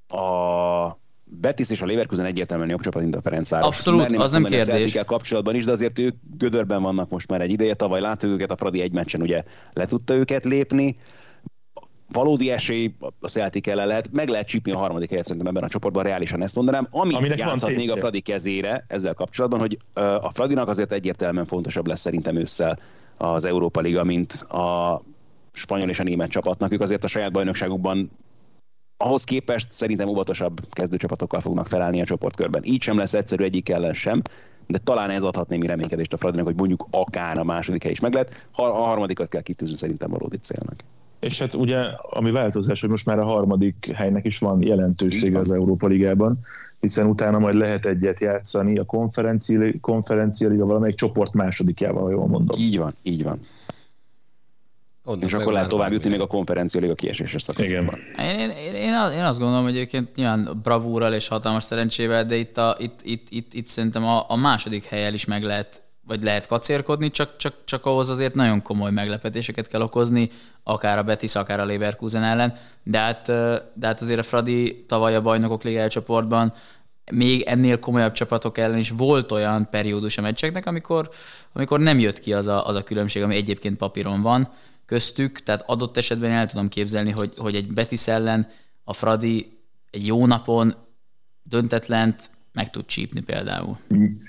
[0.08, 3.66] a Betis és a Leverkusen egyértelműen jobb csapat, mint a Ferencváros.
[3.66, 4.96] Abszolút, az nem kérdés.
[4.96, 8.50] A kapcsolatban is, de azért ők gödörben vannak most már egy ideje, tavaly láttuk őket,
[8.50, 10.96] a Fradi egy meccsen ugye le tudta őket lépni
[12.12, 15.68] valódi esély a Celtic ellen lehet, meg lehet csípni a harmadik helyet szerintem ebben a
[15.68, 16.88] csoportban, reálisan ezt mondanám.
[16.90, 19.78] Ami Aminek játszhat még a Fradi kezére ezzel kapcsolatban, hogy
[20.20, 22.78] a Fradinak azért egyértelműen fontosabb lesz szerintem ősszel
[23.16, 25.02] az Európa Liga, mint a
[25.52, 26.72] spanyol és a német csapatnak.
[26.72, 28.10] Ők azért a saját bajnokságukban
[28.96, 32.64] ahhoz képest szerintem óvatosabb kezdőcsapatokkal fognak felállni a csoportkörben.
[32.64, 34.22] Így sem lesz egyszerű egyik ellen sem,
[34.66, 38.00] de talán ez adhat némi reménykedést a Fradinak, hogy mondjuk akár a második hely is
[38.00, 38.46] meg lehet.
[38.52, 40.74] A harmadikat kell kitűzni szerintem valódi célnak.
[41.22, 45.50] És hát ugye, ami változás, hogy most már a harmadik helynek is van jelentősége az
[45.50, 46.38] Európa Ligában,
[46.80, 52.26] hiszen utána majd lehet egyet játszani a konferencia, konferencia liga valamelyik csoport másodikjával, ha jól
[52.26, 52.58] mondom.
[52.58, 53.40] Így van, így van.
[55.04, 57.98] Onnan és akkor lehet tovább jutni még a konferencia liga kieséses szakaszában.
[58.18, 62.56] Én, én, én, én, azt gondolom, hogy egyébként nyilván bravúrral és hatalmas szerencsével, de itt,
[62.56, 66.46] a, itt, itt, itt, itt szerintem a, a második helyen is meg lehet vagy lehet
[66.46, 70.30] kacérkodni, csak, csak, csak ahhoz azért nagyon komoly meglepetéseket kell okozni,
[70.62, 73.26] akár a Betis, akár a Leverkusen ellen, de hát,
[73.74, 76.52] de hát azért a Fradi tavaly a bajnokok ligája csoportban
[77.10, 81.10] még ennél komolyabb csapatok ellen is volt olyan periódus a meccseknek, amikor,
[81.52, 84.52] amikor nem jött ki az a, az a különbség, ami egyébként papíron van
[84.86, 88.48] köztük, tehát adott esetben el tudom képzelni, hogy, hogy egy Betis ellen
[88.84, 89.58] a Fradi
[89.90, 90.74] egy jó napon
[91.42, 93.78] döntetlent meg tud csípni például.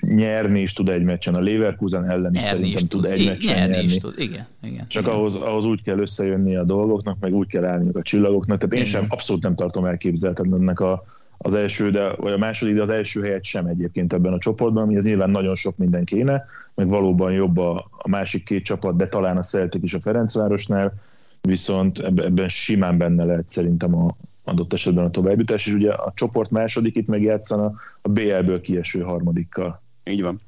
[0.00, 3.56] Nyerni is tud egy meccsen, a Leverkusen ellen is nyerni szerintem is tud egy meccsen
[3.56, 3.74] nyerni.
[3.74, 3.92] nyerni.
[3.92, 4.46] is tud, igen.
[4.62, 5.14] igen Csak igen.
[5.14, 8.80] Ahhoz, ahhoz úgy kell összejönni a dolgoknak, meg úgy kell állni a csillagoknak, tehát én
[8.80, 8.92] igen.
[8.92, 11.04] sem abszolút nem tartom elképzelhetetlennek a,
[11.38, 14.82] az első, de, vagy a második, de az első helyet sem egyébként ebben a csoportban,
[14.82, 18.96] ami ez nyilván nagyon sok minden kéne, meg valóban jobb a, a másik két csapat,
[18.96, 20.92] de talán a Celtic is a Ferencvárosnál,
[21.40, 26.12] viszont ebben, ebben simán benne lehet szerintem a, adott esetben a továbbjutás, és ugye a
[26.14, 29.82] csoport második itt megjátszana a BL-ből kieső harmadikkal.
[30.04, 30.40] Így van.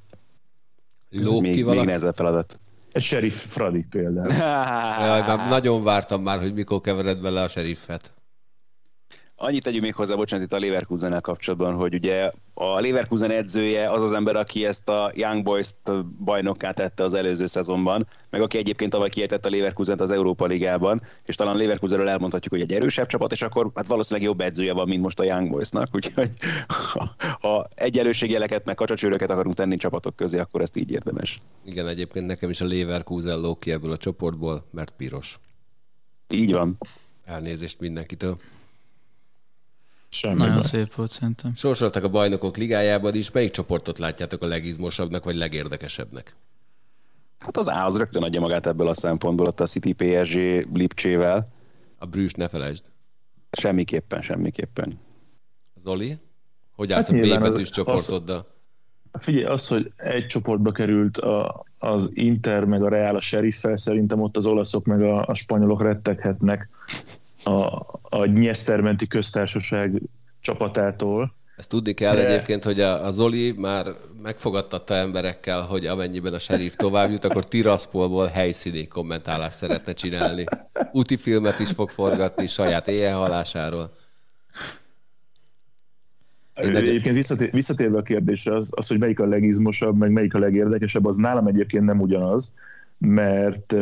[1.10, 1.86] Lók még, ki még valaki?
[1.86, 2.58] nehezebb feladat.
[2.92, 4.32] Egy sheriff Fradi például.
[5.06, 8.15] Jaj, már nagyon vártam már, hogy mikor kevered bele a seriffet.
[9.38, 14.02] Annyit tegyünk még hozzá, bocsánat, itt a leverkusen kapcsolatban, hogy ugye a Leverkusen edzője az
[14.02, 18.90] az ember, aki ezt a Young Boys-t bajnokká tette az előző szezonban, meg aki egyébként
[18.90, 23.32] tavaly kiejtett a Leverkusen az Európa Ligában, és talán Leverkusenről elmondhatjuk, hogy egy erősebb csapat,
[23.32, 26.30] és akkor hát valószínűleg jobb edzője van, mint most a Young Boysnak, úgyhogy
[26.92, 31.38] ha, ha egyenlőségjeleket meg kacsacsőröket akarunk tenni csapatok közé, akkor ezt így érdemes.
[31.64, 35.38] Igen, egyébként nekem is a Leverkusen lók ki ebből a csoportból, mert piros.
[36.28, 36.78] Így van.
[37.24, 38.38] Elnézést mindenkitől.
[40.08, 40.62] Semmi Nagyon baj.
[40.62, 41.54] szép volt szerintem.
[41.54, 43.30] Sorsoltak a bajnokok ligájában is.
[43.30, 46.34] Melyik csoportot látjátok a legizmosabbnak, vagy legérdekesebbnek?
[47.38, 51.48] Hát az A az rögtön adja magát ebből a szempontból, ott a City PSG Lipcsével.
[51.98, 52.84] A Brüss, ne felejtsd.
[53.50, 54.92] Semmiképpen, semmiképpen.
[55.82, 56.18] Zoli?
[56.72, 58.46] Hogy állsz Hát a B az- betűs csoportoddal?
[59.12, 64.20] Figyelj, az, hogy egy csoportba került a, az Inter meg a Real a sheriffel, szerintem
[64.20, 66.68] ott az olaszok meg a, a spanyolok retteghetnek
[67.46, 70.02] a, a Nyesztermenti köztársaság
[70.40, 71.34] csapatától.
[71.56, 73.86] Ezt tudni kell De- egyébként, hogy a, a Zoli már
[74.22, 80.44] megfogadtatta emberekkel, hogy amennyiben a sheriff tovább jut, akkor Tiraspolból helyszíni kommentálást szeretne csinálni.
[80.92, 83.90] Úti filmet is fog forgatni saját éjjelhalásáról.
[86.62, 90.38] Én Egyébként visszatér, visszatérve a kérdésre, az, az, hogy melyik a legizmosabb, meg melyik a
[90.38, 92.54] legérdekesebb, az nálam egyébként nem ugyanaz,
[92.98, 93.76] mert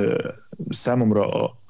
[0.68, 1.62] számomra a,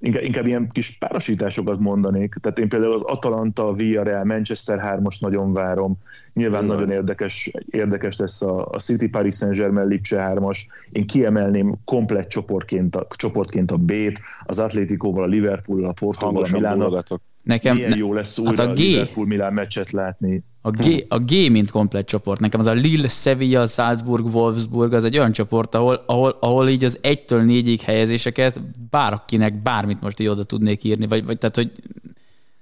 [0.00, 2.34] inkább, inkább ilyen kis párosításokat mondanék.
[2.40, 5.98] Tehát én például az Atalanta, Villarreal, Manchester 3-os nagyon várom.
[6.32, 6.74] Nyilván Igen.
[6.74, 10.58] nagyon érdekes, érdekes lesz a, a City Paris Saint-Germain Lipcse 3-as.
[10.90, 16.48] Én kiemelném komplett csoportként a, csoportként a B-t, az Atlétikóval, a Liverpool, a Portóval, a
[16.52, 17.04] Milánnal.
[17.42, 20.44] Nekem Milyen ne, jó lesz hát újra a a G- Liverpool-Milán meccset látni.
[20.62, 22.40] A, G, a G mint komplett csoport.
[22.40, 26.84] Nekem az a Lille, Sevilla, Salzburg, Wolfsburg, az egy olyan csoport, ahol, ahol, ahol így
[26.84, 31.06] az 1-től 4-ig helyezéseket bárkinek bármit most így oda tudnék írni.
[31.06, 31.72] Vagy, vagy tehát, hogy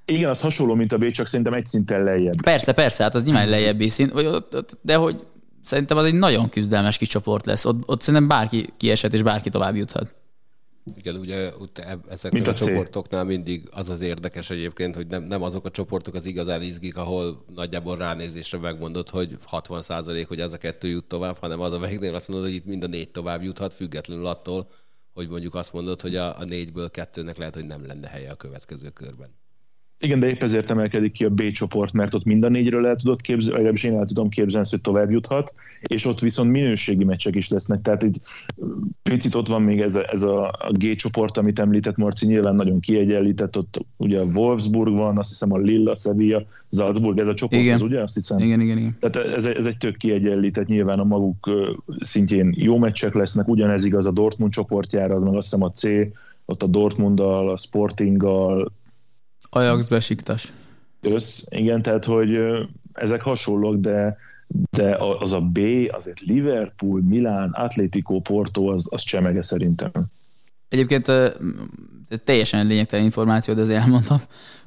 [0.04, 2.42] Igen, az hasonló, mint a B, csak szerintem egy szinten lejjebb.
[2.42, 5.24] persze, persze, hát az nyilván lejjebbi szint, vagy ott, ott, de hogy
[5.62, 7.64] szerintem az egy nagyon küzdelmes kis csoport lesz.
[7.64, 10.14] Ott, ott szerintem bárki kiesett, és bárki tovább juthat.
[10.94, 15.22] Igen, ugye eb- ezeknél Mint a, a csoportoknál mindig az az érdekes egyébként, hogy nem,
[15.22, 20.53] nem azok a csoportok az igazán izgik, ahol nagyjából ránézésre megmondod, hogy 60% hogy ez
[20.53, 23.42] a kettő jut tovább, hanem az, amelyiknél azt mondod, hogy itt mind a négy tovább
[23.42, 24.68] juthat, függetlenül attól,
[25.12, 28.37] hogy mondjuk azt mondod, hogy a, a négyből kettőnek lehet, hogy nem lenne helye a
[28.37, 29.37] következő körben.
[30.00, 32.96] Igen, de épp ezért emelkedik ki a B csoport, mert ott mind a négyről el
[32.96, 37.34] tudod képzelni, legalábbis én el tudom képzelni, hogy tovább juthat, és ott viszont minőségi meccsek
[37.34, 37.82] is lesznek.
[37.82, 38.14] Tehát itt
[39.02, 42.80] picit ott van még ez a, ez a, G csoport, amit említett Marci, nyilván nagyon
[42.80, 47.62] kiegyenlített, ott ugye a Wolfsburg van, azt hiszem a Lilla, Sevilla, Salzburg, ez a csoport,
[47.62, 47.74] Igen.
[47.74, 48.02] az ugye?
[48.02, 48.38] Azt hiszem.
[48.38, 48.96] Igen, igen, igen.
[49.00, 51.50] Tehát ez, ez egy tök kiegyenlített, nyilván a maguk
[52.00, 55.82] szintjén jó meccsek lesznek, ugyanez igaz a Dortmund csoportjára, az meg azt hiszem a C,
[56.44, 58.72] ott a Dortmunddal, a Sportinggal,
[59.50, 60.52] Ajax besiktas.
[61.00, 62.38] össz, igen, tehát hogy
[62.92, 64.16] ezek hasonlók, de,
[64.70, 65.58] de az a B,
[65.90, 69.90] azért Liverpool, Milán, Atlético, Porto, az, az csemege szerintem.
[70.68, 71.12] Egyébként
[72.24, 74.18] teljesen lényegtelen információ, de azért elmondom,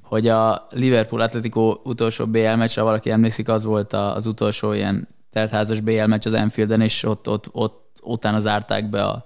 [0.01, 5.07] hogy a Liverpool Atletico utolsó BL meccsre, ha valaki emlékszik, az volt az utolsó ilyen
[5.29, 9.25] teltházas BL meccs az Anfielden, és ott, ott, ott utána zárták be a,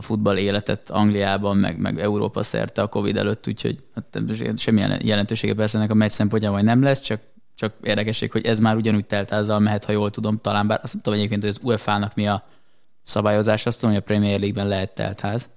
[0.00, 5.54] a futball életet Angliában, meg, meg Európa szerte a Covid előtt, úgyhogy hát semmilyen jelentősége
[5.54, 7.20] persze ennek a meccs szempontjából nem lesz, csak,
[7.54, 11.02] csak érdekesség, hogy ez már ugyanúgy teltházzal mehet, ha jól tudom, talán bár azt nem
[11.02, 12.46] tudom egyébként, hogy az UEFA-nak mi a
[13.02, 15.48] szabályozás, azt tudom, hogy a Premier League-ben lehet teltház.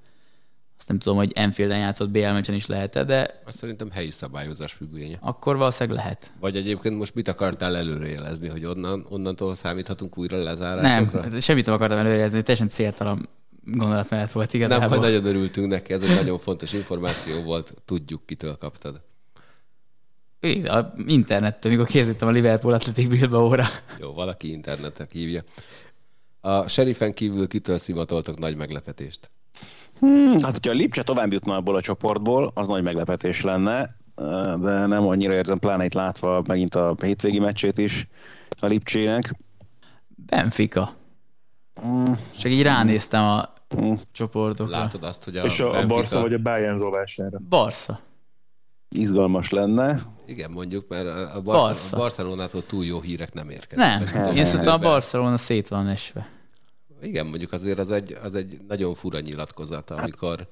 [0.78, 4.74] Azt nem tudom, hogy Enfielden játszott BL meccsen is lehet de Azt szerintem helyi szabályozás
[4.74, 5.18] függvénye.
[5.22, 6.32] akkor valószínűleg lehet.
[6.40, 11.22] Vagy egyébként most mit akartál előrejelezni, hogy onnan, onnantól számíthatunk újra lezárásokra?
[11.22, 13.30] Nem, semmit nem akartam előrejezni, teljesen céltalan
[13.66, 14.88] gondolatmenet volt Nem, igazából.
[14.88, 19.02] hogy nagyon örültünk neki, ez egy nagyon fontos információ volt, tudjuk, kitől kaptad.
[20.40, 23.64] Igen, A internettől, mikor készítettem a Liverpool Athletic Bilbao-ra.
[24.00, 25.42] Jó, valaki internetek hívja.
[26.42, 29.32] A serifen kívül kitől szimatoltok nagy meglepetést?
[30.00, 33.96] Hmm, hát, hogyha a Lipcse tovább jutna abból a csoportból, az nagy meglepetés lenne,
[34.62, 38.08] de nem annyira érzem, pláne itt látva megint a hétvégi meccsét is
[38.62, 39.34] a Lipcsének.
[40.08, 40.94] Benfica.
[41.86, 44.78] Mm, Csak így ránéztem a mm, csoportokra.
[44.78, 47.40] Látod azt, hogy a, és a, a Benfica- Barca vagy a Bayern zolására.
[47.50, 48.00] Barca.
[48.90, 50.02] izgalmas lenne.
[50.26, 51.62] Igen, mondjuk, mert a, Barca.
[51.62, 51.96] Barca.
[51.96, 53.88] a Barcelonától túl jó hírek nem érkeznek.
[53.88, 54.78] Nem, Ezt tudom én szerintem a.
[54.78, 56.30] Barcelona szét van esve.
[57.02, 60.48] Igen, mondjuk azért az egy, az egy nagyon fura nyilatkozat, amikor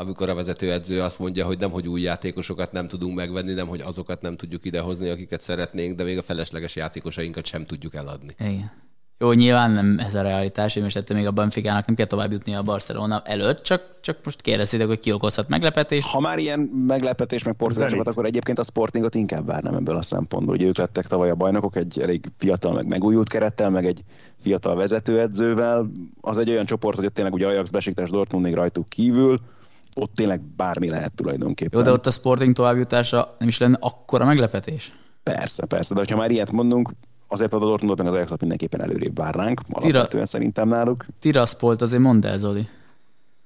[0.00, 3.80] amikor a vezetőedző azt mondja, hogy nem, hogy új játékosokat nem tudunk megvenni, nem, hogy
[3.80, 8.34] azokat nem tudjuk idehozni, akiket szeretnénk, de még a felesleges játékosainkat sem tudjuk eladni.
[8.38, 8.72] Igen.
[9.22, 12.32] Jó, nyilván nem ez a realitás, és most ettől még a Benficának nem kell tovább
[12.32, 16.06] jutni a Barcelona előtt, csak, csak most kérdezitek, hogy ki okozhat meglepetést.
[16.06, 20.54] Ha már ilyen meglepetés, meg portugál akkor egyébként a Sportingot inkább várnám ebből a szempontból.
[20.54, 24.02] Ugye ők lettek tavaly a bajnokok egy elég fiatal, meg megújult kerettel, meg egy
[24.36, 25.90] fiatal vezetőedzővel.
[26.20, 29.40] Az egy olyan csoport, hogy ott tényleg ugye Ajax, Besiktas, Dortmund még rajtuk kívül,
[29.96, 31.78] ott tényleg bármi lehet tulajdonképpen.
[31.78, 34.92] Jó, de ott a Sporting továbbjutása nem is lenne akkora meglepetés?
[35.22, 36.90] Persze, persze, de ha már ilyet mondunk,
[37.30, 41.06] azért a Dortmundot meg az ajax mindenképpen előrébb várnánk, alapvetően Tira, szerintem náluk.
[41.18, 42.68] Tiraspolt azért mondd el, Zoli.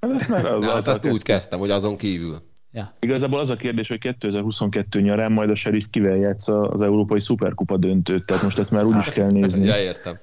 [0.01, 2.37] Hát ezt már az, hát azt úgy kezdtem, hogy azon kívül.
[2.73, 2.90] Ja.
[3.01, 7.77] Igazából az a kérdés, hogy 2022 nyarán majd a Sheriff kivel játsz az Európai Szuperkupa
[7.77, 9.66] döntőt, tehát most ezt már úgy is kell nézni.
[9.66, 10.18] Ja, értem.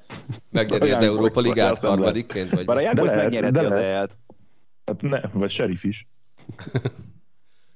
[0.52, 2.50] Megnyeri az Európa Ligát harmadikként?
[2.50, 4.08] Vagy Bár a Young megnyerheti az el
[4.86, 6.08] Hát ne, vagy Sheriff is.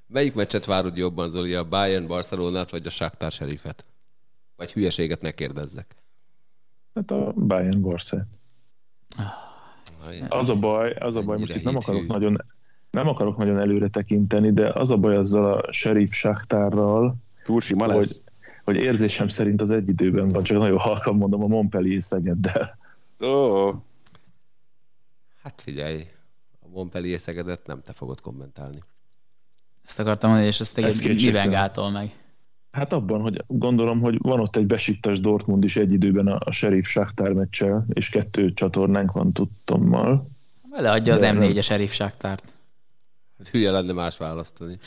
[0.07, 3.85] Melyik meccset várod jobban, Zoli, a Bayern Barcelonát, vagy a Shakhtar Sheriffet?
[4.55, 5.95] Vagy hülyeséget ne kérdezzek.
[6.93, 8.25] Hát a Bayern Barca.
[10.29, 12.43] Az a baj, az a baj, most itt nem akarok nagyon
[12.91, 17.87] nem akarok nagyon előre tekinteni, de az a baj azzal a Sheriff Schachtárral, Túl sima
[17.87, 17.95] lesz.
[17.95, 18.21] Hogy,
[18.63, 22.77] hogy érzésem szerint az egy időben van, csak nagyon halkan mondom a Montpellier Szegeddel.
[23.21, 23.27] Ó.
[23.27, 23.75] Oh.
[25.43, 26.07] Hát figyelj,
[26.61, 28.83] a Montpellier Szegedet nem te fogod kommentálni.
[29.83, 32.24] Ezt akartam mondani, és ezt, ezt miben gátol meg?
[32.75, 36.85] Hát abban, hogy gondolom, hogy van ott egy besiktas Dortmund is egy időben a, Sheriff
[36.85, 40.25] Shakhtar meccsel, és kettő csatornánk van tudtommal.
[40.69, 42.53] Beleadja az M4-es Sheriff Shakhtárt.
[43.37, 44.77] Hát hülye lenne más választani.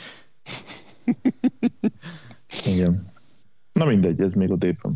[2.73, 3.11] Igen.
[3.73, 4.93] Na mindegy, ez még ott van.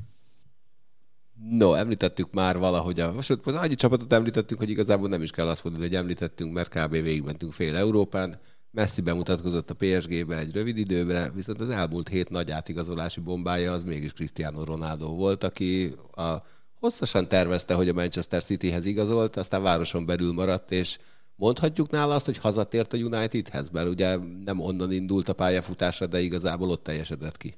[1.50, 5.48] No, említettük már valahogy, a, most, most annyi csapatot említettünk, hogy igazából nem is kell
[5.48, 6.92] azt mondani, hogy említettünk, mert kb.
[6.92, 8.40] végigmentünk fél Európán.
[8.74, 13.84] Messi bemutatkozott a PSG-be egy rövid időbre, viszont az elmúlt hét nagy átigazolási bombája az
[13.84, 16.32] mégis Cristiano Ronaldo volt, aki a,
[16.80, 20.98] hosszasan tervezte, hogy a Manchester Cityhez igazolt, aztán városon belül maradt, és
[21.36, 26.20] mondhatjuk nála azt, hogy hazatért a Unitedhez, mert ugye nem onnan indult a pályafutása, de
[26.20, 27.58] igazából ott teljesedett ki.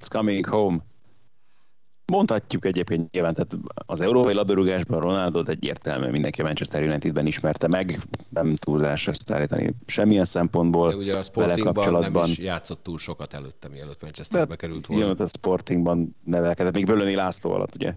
[0.00, 0.78] It's coming home.
[2.12, 8.00] Mondhatjuk egyébként nyilván, tehát az európai labdarúgásban Ronaldo egyértelműen mindenki a Manchester Unitedben ismerte meg,
[8.28, 10.88] nem túlzás ezt állítani semmilyen szempontból.
[10.90, 15.04] De ugye a Sportingban nem is játszott túl sokat előtte, mielőtt Manchesterbe került volna.
[15.04, 17.94] Igen, a Sportingban nevelkedett, még Bölöni László alatt ugye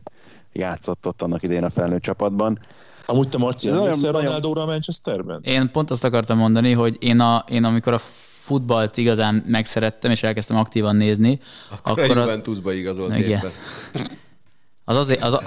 [0.54, 2.60] játszott ott annak idején a felnőtt csapatban.
[3.06, 5.42] Amúgy te Marci, emlékszel Ronaldóra a Manchesterben?
[5.44, 8.00] Én pont azt akartam mondani, hogy én, a, én amikor a
[8.52, 11.40] futballt igazán megszerettem, és elkezdtem aktívan nézni.
[11.70, 13.42] Akkor, akkor a Juventusba igazolt igen.
[14.84, 15.38] Az azért, az,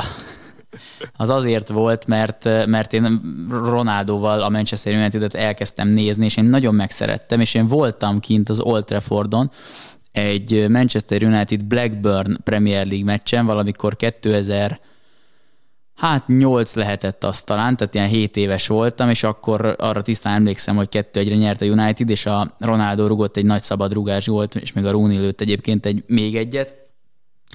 [1.17, 6.75] az azért volt, mert, mert én Ronaldóval a Manchester United-et elkezdtem nézni, és én nagyon
[6.75, 9.51] megszerettem, és én voltam kint az Old Traffordon,
[10.13, 14.81] egy Manchester United Blackburn Premier League meccsen, valamikor 2000
[15.95, 20.77] Hát nyolc lehetett az talán, tehát ilyen 7 éves voltam, és akkor arra tisztán emlékszem,
[20.77, 24.55] hogy kettő egyre nyert a United, és a Ronaldo rugott egy nagy szabad rugás volt,
[24.55, 26.75] és még a Rooney lőtt egyébként egy még egyet.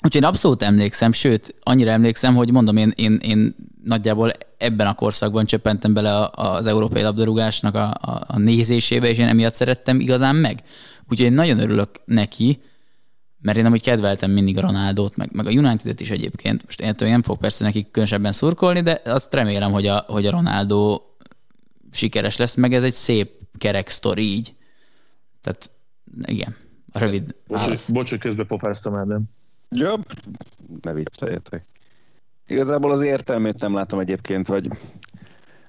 [0.03, 4.93] Úgyhogy én abszolút emlékszem, sőt, annyira emlékszem, hogy mondom, én, én, én nagyjából ebben a
[4.93, 10.35] korszakban csöppentem bele az európai labdarúgásnak a, a, a nézésébe, és én emiatt szerettem igazán
[10.35, 10.63] meg.
[11.09, 12.61] Úgyhogy én nagyon örülök neki,
[13.41, 16.65] mert én amúgy kedveltem mindig a Ronaldót, meg, meg a United-et is egyébként.
[16.65, 20.31] Most én nem fog persze nekik különösebben szurkolni, de azt remélem, hogy a, hogy a
[20.31, 21.01] Ronaldo
[21.91, 24.55] sikeres lesz, meg ez egy szép kerek sztori így.
[25.41, 25.69] Tehát
[26.21, 26.55] igen,
[26.91, 29.23] a rövid Bocs, bocs hogy közben pofáztam el, nem?
[29.69, 30.05] Jobb,
[30.81, 31.65] ne vicceljetek.
[32.47, 34.69] Igazából az értelmét nem látom egyébként, vagy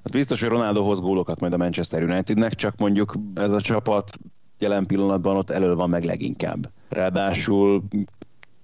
[0.02, 4.18] az biztos, hogy Ronaldo hoz gólokat majd a Manchester Unitednek, csak mondjuk ez a csapat
[4.60, 6.70] jelen pillanatban ott elől van meg leginkább.
[6.88, 7.82] Ráadásul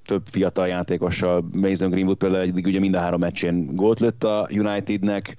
[0.05, 4.49] több fiatal játékossal, Mason Greenwood például eddig ugye mind a három meccsén gólt lőtt a
[4.51, 5.37] Unitednek,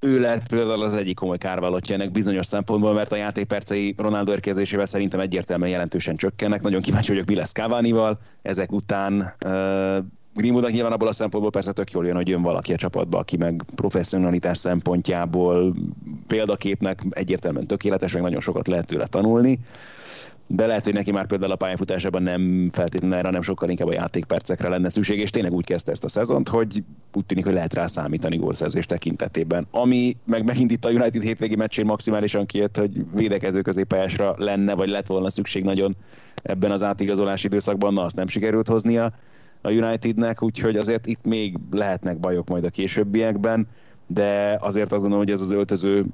[0.00, 4.86] ő lett például az egyik komoly kárvalotja ennek bizonyos szempontból, mert a játékpercei Ronaldo érkezésével
[4.86, 6.62] szerintem egyértelműen jelentősen csökkennek.
[6.62, 8.18] Nagyon kíváncsi vagyok, mi lesz Cavani-val.
[8.42, 9.96] Ezek után uh,
[10.38, 13.36] Greenwoodnak nyilván abból a szempontból persze tök jól jön, hogy jön valaki a csapatba, aki
[13.36, 15.74] meg professzionalitás szempontjából
[16.26, 19.58] példaképnek egyértelműen tökéletes, meg nagyon sokat lehet tőle tanulni
[20.50, 23.92] de lehet, hogy neki már például a pályafutásában nem feltétlenül erre, nem sokkal inkább a
[23.92, 27.74] játékpercekre lenne szükség, és tényleg úgy kezdte ezt a szezont, hogy úgy tűnik, hogy lehet
[27.74, 29.66] rá számítani gólszerzés tekintetében.
[29.70, 34.88] Ami meg megint itt a United hétvégi meccsén maximálisan kijött, hogy védekező középpályásra lenne, vagy
[34.88, 35.96] lett volna szükség nagyon
[36.42, 39.12] ebben az átigazolási időszakban, na azt nem sikerült hoznia
[39.62, 43.68] a Unitednek, úgyhogy azért itt még lehetnek bajok majd a későbbiekben
[44.08, 46.04] de azért azt gondolom, hogy ez az öltöző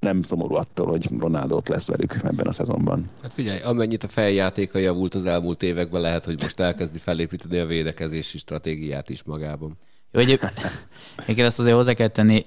[0.00, 3.10] nem szomorú attól, hogy Ronaldo ott lesz velük ebben a szezonban.
[3.22, 7.66] Hát figyelj, amennyit a feljátéka javult az elmúlt években, lehet, hogy most elkezdi felépíteni a
[7.66, 9.76] védekezési stratégiát is magában.
[10.10, 12.46] Jó, hogy egyébként azt azért hozzá kell tenni,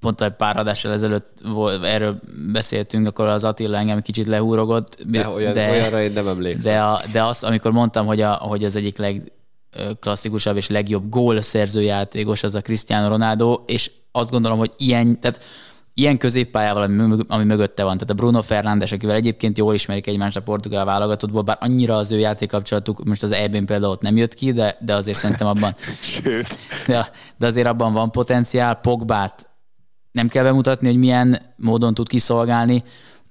[0.00, 2.20] pont egy pár adással ezelőtt volt, erről
[2.52, 5.02] beszéltünk, akkor az Attila engem kicsit lehúrogott.
[5.06, 6.72] De, olyan, de olyanra én nem emlékszem.
[6.72, 8.98] De, a, de azt, amikor mondtam, hogy, a, hogy az egyik
[9.72, 11.40] legklasszikusabb és legjobb gól
[11.72, 15.44] játékos az a Cristiano Ronaldo, és azt gondolom, hogy ilyen, tehát
[15.94, 20.36] ilyen középpályával, ami, ami mögötte van, tehát a Bruno Fernandes, akivel egyébként jól ismerik egymást
[20.36, 24.34] a portugál válogatottból, bár annyira az ő játékkapcsolatuk most az EB-n például ott nem jött
[24.34, 25.74] ki, de, de azért szerintem abban...
[26.00, 26.58] Sőt.
[26.86, 28.74] De, de azért abban van potenciál.
[28.74, 29.48] Pogbát
[30.12, 32.84] nem kell bemutatni, hogy milyen módon tud kiszolgálni.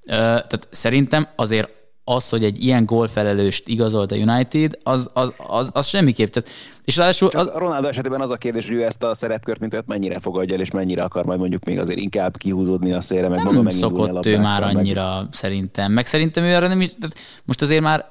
[0.06, 1.70] Tehát szerintem azért
[2.10, 6.32] az, hogy egy ilyen gólfelelőst igazolt a United, az, az, az, az semmiképp.
[6.32, 6.50] Tehát,
[6.84, 7.48] és ráadásul az...
[7.48, 10.56] a Ronaldo esetében az a kérdés, hogy ő ezt a szerepkört, mint őt mennyire fogadja
[10.56, 13.70] el, és mennyire akar majd mondjuk még azért inkább kihúzódni a szélre, meg nem maga
[13.70, 15.34] szokott ő már annyira meg...
[15.34, 15.92] szerintem.
[15.92, 18.06] Meg szerintem ő arra nem is, tehát most azért már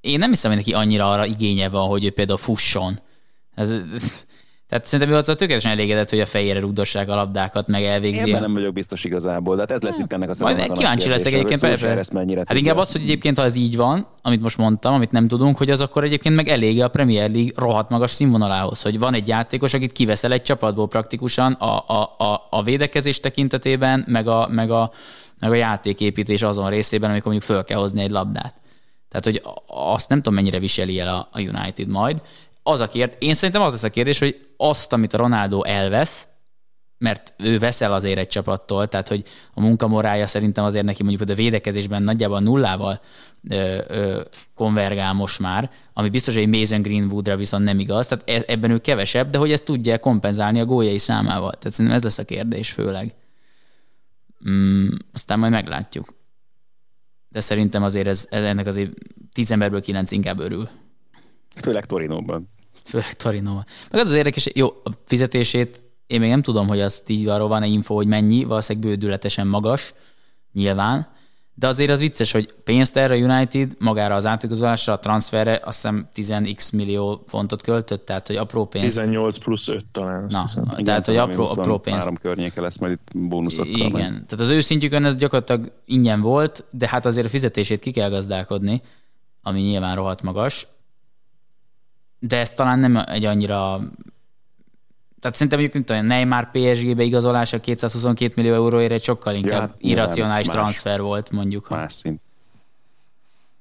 [0.00, 3.00] én nem hiszem, hogy neki annyira arra igénye van, hogy ő például fusson.
[3.54, 3.70] Ez,
[4.72, 8.28] tehát szerintem ő azzal tökéletesen elégedett, hogy a fejére rugdossák a labdákat, meg elvégzi.
[8.28, 10.34] Én nem vagyok biztos igazából, de hát ez lesz itt ennek a.
[10.38, 11.88] Majd kíváncsi leszek egyébként persze.
[12.36, 15.56] Hát inkább az, hogy egyébként ha ez így van, amit most mondtam, amit nem tudunk,
[15.56, 19.28] hogy az akkor egyébként meg elég a Premier League rohadt magas színvonalához, hogy van egy
[19.28, 24.70] játékos, akit kiveszel egy csapatból praktikusan a, a, a, a védekezés tekintetében, meg a, meg,
[24.70, 24.90] a,
[25.40, 28.54] meg a játéképítés azon részében, amikor mondjuk föl kell hozni egy labdát.
[29.08, 32.22] Tehát, hogy azt nem tudom, mennyire viseli el a, a United majd
[32.62, 36.28] az a kérdés, én szerintem az lesz a kérdés, hogy azt, amit a Ronaldo elvesz,
[36.98, 39.22] mert ő veszel azért egy csapattól, tehát hogy
[39.54, 43.00] a munkamorája szerintem azért neki mondjuk hogy a védekezésben nagyjából nullával
[43.48, 44.20] ö, ö,
[44.54, 48.78] konvergál most már, ami biztos, hogy Mason Greenwoodra viszont nem igaz, tehát e, ebben ő
[48.78, 51.52] kevesebb, de hogy ezt tudja kompenzálni a góljai számával.
[51.52, 53.14] Tehát szerintem ez lesz a kérdés főleg.
[54.50, 56.14] Mm, aztán majd meglátjuk.
[57.28, 58.92] De szerintem azért ez, ennek azért
[59.32, 60.68] tíz emberből kilenc inkább örül.
[61.54, 62.48] Főleg Torinóban.
[62.84, 63.64] Főleg Torinóban.
[63.90, 67.48] Meg az az érdekes, jó, a fizetését én még nem tudom, hogy azt így arról
[67.48, 69.94] van-e info, hogy mennyi, valószínűleg bődületesen magas,
[70.52, 71.08] nyilván,
[71.54, 75.88] de azért az vicces, hogy pénzt erre a United magára az átigazolásra, a transferre azt
[76.12, 78.84] hiszem 10x millió fontot költött, tehát hogy apró pénz.
[78.84, 80.26] 18 plusz 5 talán.
[80.28, 81.98] Na, igen, tehát hogy apró, apró pénz.
[81.98, 83.66] Három környéke lesz majd itt bónuszok.
[83.66, 84.02] Igen, meg.
[84.02, 88.10] tehát az ő szintjükön ez gyakorlatilag ingyen volt, de hát azért a fizetését ki kell
[88.10, 88.82] gazdálkodni,
[89.42, 90.66] ami nyilván rohadt magas
[92.28, 93.80] de ez talán nem egy annyira
[95.20, 99.58] tehát szerintem mondjuk, mint a Neymar PSG-be igazolása 222 millió euróért egy sokkal inkább ja,
[99.60, 101.68] hát irracionális más, transfer volt, mondjuk.
[101.68, 102.20] Más szint.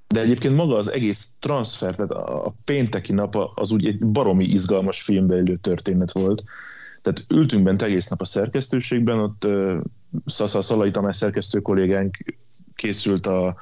[0.08, 5.02] De egyébként maga az egész transfer, tehát a pénteki nap az úgy egy baromi izgalmas
[5.02, 6.44] filmbe élő történet volt.
[7.02, 9.78] Tehát ültünk bent egész nap a szerkesztőségben, ott uh,
[10.26, 12.18] Szasza Szalai Tamás szerkesztő kollégánk
[12.76, 13.56] készült a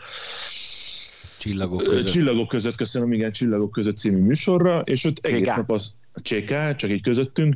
[1.40, 2.08] Csillagok között.
[2.08, 5.56] Csillagok között, köszönöm, igen, Csillagok között című műsorra, és ott egész Cséká.
[5.56, 7.56] nap az CK, csak így közöttünk,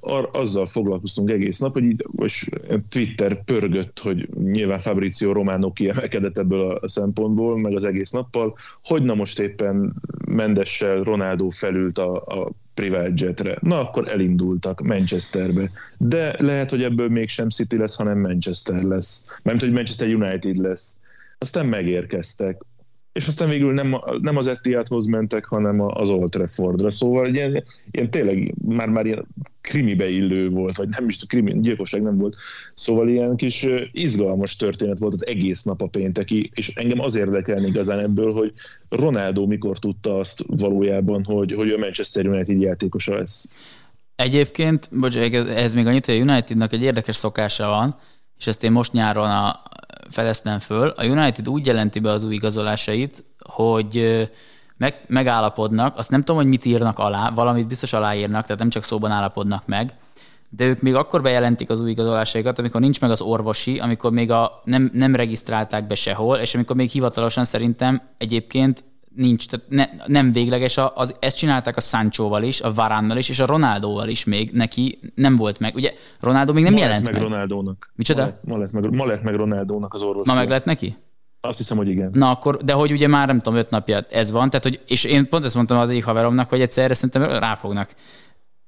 [0.00, 6.38] ar, azzal foglalkoztunk egész nap, hogy így most Twitter pörgött, hogy nyilván Fabrizio Romano kiemelkedett
[6.38, 9.94] ebből a szempontból, meg az egész nappal, hogy na most éppen
[10.26, 13.58] Mendessel Ronaldo felült a, a private jetre.
[13.60, 15.70] Na, akkor elindultak Manchesterbe.
[15.98, 19.26] De lehet, hogy ebből mégsem City lesz, hanem Manchester lesz.
[19.42, 20.99] Mert hogy Manchester United lesz
[21.40, 22.62] aztán megérkeztek,
[23.12, 26.90] és aztán végül nem, nem az Etihadhoz mentek, hanem az Old Traffordra.
[26.90, 29.26] Szóval ilyen, ilyen tényleg már, már ilyen
[29.60, 32.36] krimibe illő volt, vagy nem is krimi, gyilkosság nem volt.
[32.74, 37.66] Szóval ilyen kis izgalmas történet volt az egész nap a pénteki, és engem az érdekelni
[37.66, 38.52] igazán ebből, hogy
[38.88, 43.50] Ronaldo mikor tudta azt valójában, hogy, hogy a Manchester United játékosa lesz.
[44.14, 47.96] Egyébként, bocsánat, ez még annyit, hogy a Unitednak egy érdekes szokása van,
[48.38, 49.62] és ezt én most nyáron a,
[50.10, 50.88] fedeztem föl.
[50.88, 54.28] A United úgy jelenti be az új igazolásait, hogy
[54.76, 58.82] meg, megállapodnak, azt nem tudom, hogy mit írnak alá, valamit biztos aláírnak, tehát nem csak
[58.82, 59.94] szóban állapodnak meg,
[60.48, 64.30] de ők még akkor bejelentik az új igazolásaikat, amikor nincs meg az orvosi, amikor még
[64.30, 68.84] a, nem, nem regisztrálták be sehol, és amikor még hivatalosan szerintem egyébként
[69.14, 73.28] nincs, tehát ne, nem végleges, a, az, ezt csinálták a Sanchoval is, a Varánnal is,
[73.28, 75.74] és a Ronaldóval is még neki nem volt meg.
[75.74, 77.12] Ugye Ronaldo még nem ma jelent meg.
[77.12, 77.22] meg.
[77.22, 77.92] Ronaldónak.
[77.94, 78.38] Micsoda?
[78.44, 80.26] Ma, ma, lett meg, ma lett meg Ronaldónak az orvos.
[80.26, 80.96] Ma meg lett neki?
[81.40, 82.10] Azt hiszem, hogy igen.
[82.12, 85.04] Na akkor, de hogy ugye már nem tudom, öt napja ez van, tehát hogy, és
[85.04, 87.94] én pont ezt mondtam az egyik haveromnak, hogy egyszerre szerintem ráfognak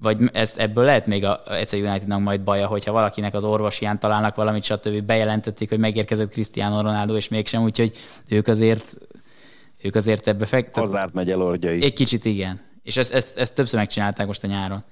[0.03, 4.35] vagy ezt, ebből lehet még a, egyszer Unitednak majd baja, hogyha valakinek az orvosián találnak
[4.35, 5.03] valamit, stb.
[5.03, 7.93] bejelentették, hogy megérkezett Cristiano Ronaldo, és mégsem, úgyhogy
[8.29, 8.97] ők azért
[9.83, 10.75] ők azért ebbe fektet.
[10.75, 11.83] Hazárt megy el orgyai.
[11.83, 12.61] Egy kicsit igen.
[12.83, 14.85] És ezt, ezt, ezt többször megcsinálták most a nyáron.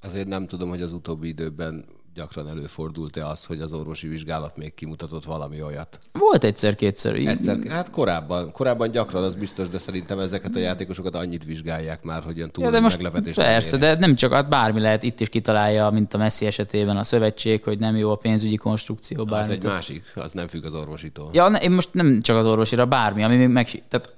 [0.00, 1.84] Azért nem tudom, hogy az utóbbi időben
[2.18, 5.98] gyakran előfordult-e az, hogy az orvosi vizsgálat még kimutatott valami olyat.
[6.12, 7.14] Volt egyszer-kétszer.
[7.14, 12.22] Egyszer, hát korábban, korábban gyakran, az biztos, de szerintem ezeket a játékosokat annyit vizsgálják már,
[12.22, 14.80] hogy ilyen túl Ja, de most meglepetés persze, nem de ez nem csak, hát bármi
[14.80, 18.56] lehet, itt is kitalálja, mint a Messi esetében a szövetség, hogy nem jó a pénzügyi
[18.56, 19.52] konstrukció, Az bármi.
[19.52, 21.30] egy másik, az nem függ az orvositól.
[21.32, 23.84] Ja, ne, én most nem csak az orvosira, bármi, ami még meg...
[23.88, 24.14] Tehát,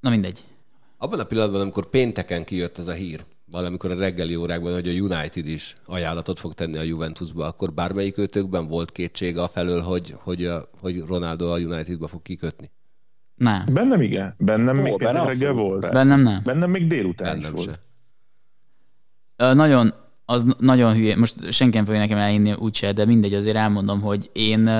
[0.00, 0.44] na mindegy.
[0.98, 3.24] Abban a pillanatban, amikor pénteken kijött az a hír,
[3.54, 8.18] valamikor a reggeli órákban, hogy a United is ajánlatot fog tenni a Juventusba, akkor bármelyik
[8.18, 12.70] őtökben volt kétsége a felől, hogy, hogy, a, hogy Ronaldo a Unitedba fog kikötni?
[13.34, 13.64] Nem.
[13.72, 14.34] Bennem igen.
[14.38, 15.80] Bennem Ó, még benne reggel abszolút, volt.
[15.80, 15.96] persze.
[15.96, 16.40] Bennem nem.
[16.44, 17.68] Bennem még délután is Bennem volt.
[17.68, 17.80] se.
[19.36, 19.94] Ö, Nagyon,
[20.24, 24.30] az nagyon hülye, most senki nem fogja nekem elhinni úgyse, de mindegy, azért elmondom, hogy
[24.32, 24.70] én,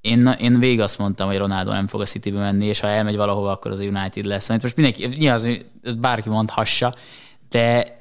[0.00, 3.16] én, én végig azt mondtam, hogy Ronaldo nem fog a Citybe menni, és ha elmegy
[3.16, 4.48] valahova, akkor az a United lesz.
[4.48, 5.48] Amit most mindenki, nyilván az,
[5.82, 6.94] ez bárki mondhassa,
[7.50, 7.98] de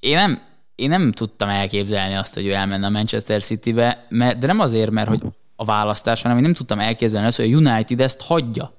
[0.00, 0.40] én nem,
[0.74, 4.90] én nem tudtam elképzelni azt, hogy ő elmenne a Manchester Citybe, mert, de nem azért,
[4.90, 5.22] mert hogy
[5.56, 8.74] a választás, hanem én nem tudtam elképzelni azt, hogy a United ezt hagyja.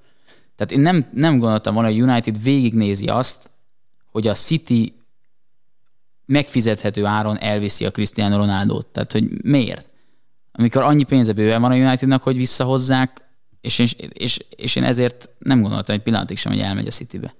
[0.55, 3.49] Tehát én nem, nem gondoltam volna, hogy a United végignézi azt,
[4.12, 4.93] hogy a City
[6.26, 8.88] megfizethető áron elviszi a Cristiano Ronaldo-t.
[8.88, 9.89] Tehát, hogy miért?
[10.51, 13.22] Amikor annyi pénze bőven van a Unitednak, hogy visszahozzák,
[13.62, 17.34] és én, és, és én ezért nem gondoltam egy pillanatig sem, hogy elmegy a Citybe.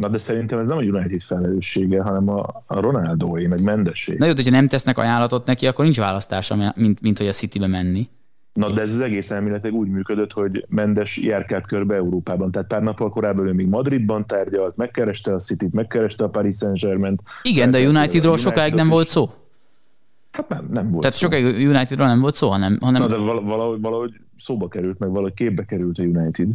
[0.00, 4.14] Na de szerintem ez nem a United felelőssége, hanem a, a Ronaldóé, meg Mendessé.
[4.18, 7.66] Na jó, hogyha nem tesznek ajánlatot neki, akkor nincs választása, mint, mint hogy a Citybe
[7.66, 8.08] menni.
[8.52, 12.50] Na de ez az egész elméletileg úgy működött, hogy Mendes járkált körbe Európában.
[12.50, 17.16] Tehát pár nappal korábban ő még Madridban tárgyalt, megkereste a City-t, megkereste a Paris Saint-Germain.
[17.42, 19.30] Igen, de a Unitedról sokáig nem volt szó.
[20.30, 21.26] Hát nem, nem volt Tehát szó.
[21.26, 25.08] sokáig Unitedról nem volt szó, hanem, hanem Na de val- valahogy, valahogy szóba került, meg
[25.08, 26.48] valahogy képbe került a United.